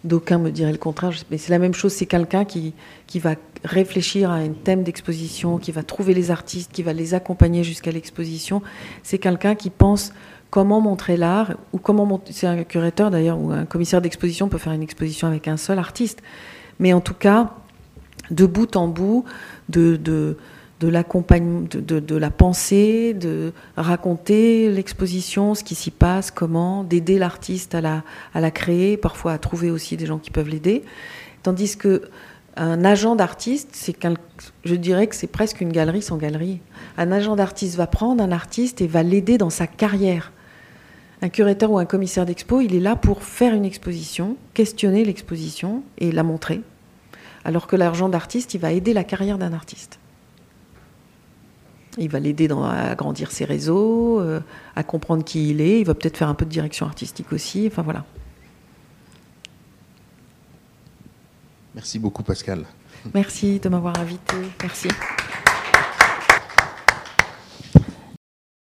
[0.04, 1.92] d'aucuns me diraient le contraire, mais c'est la même chose.
[1.92, 2.72] C'est quelqu'un qui,
[3.06, 3.34] qui va
[3.64, 7.90] réfléchir à un thème d'exposition, qui va trouver les artistes, qui va les accompagner jusqu'à
[7.90, 8.62] l'exposition.
[9.02, 10.12] C'est quelqu'un qui pense
[10.54, 12.32] comment montrer l'art, ou comment montrer.
[12.32, 15.80] C'est un curateur d'ailleurs, ou un commissaire d'exposition peut faire une exposition avec un seul
[15.80, 16.22] artiste.
[16.78, 17.54] Mais en tout cas,
[18.30, 19.24] de bout en bout,
[19.68, 20.36] de, de
[20.80, 28.04] de la pensée, de raconter l'exposition, ce qui s'y passe, comment, d'aider l'artiste à la,
[28.34, 30.84] à la créer, parfois à trouver aussi des gens qui peuvent l'aider.
[31.42, 32.02] Tandis que
[32.56, 33.96] un agent d'artiste, c'est
[34.64, 36.60] je dirais que c'est presque une galerie sans galerie.
[36.96, 40.30] Un agent d'artiste va prendre un artiste et va l'aider dans sa carrière.
[41.22, 45.82] Un curateur ou un commissaire d'expo, il est là pour faire une exposition, questionner l'exposition
[45.98, 46.60] et la montrer.
[47.44, 49.98] Alors que l'agent d'artiste, il va aider la carrière d'un artiste.
[51.98, 54.40] Il va l'aider à grandir ses réseaux, euh,
[54.74, 55.80] à comprendre qui il est.
[55.80, 57.68] Il va peut-être faire un peu de direction artistique aussi.
[57.70, 58.04] Enfin voilà.
[61.74, 62.64] Merci beaucoup Pascal.
[63.12, 64.36] Merci de m'avoir invité.
[64.62, 64.88] Merci.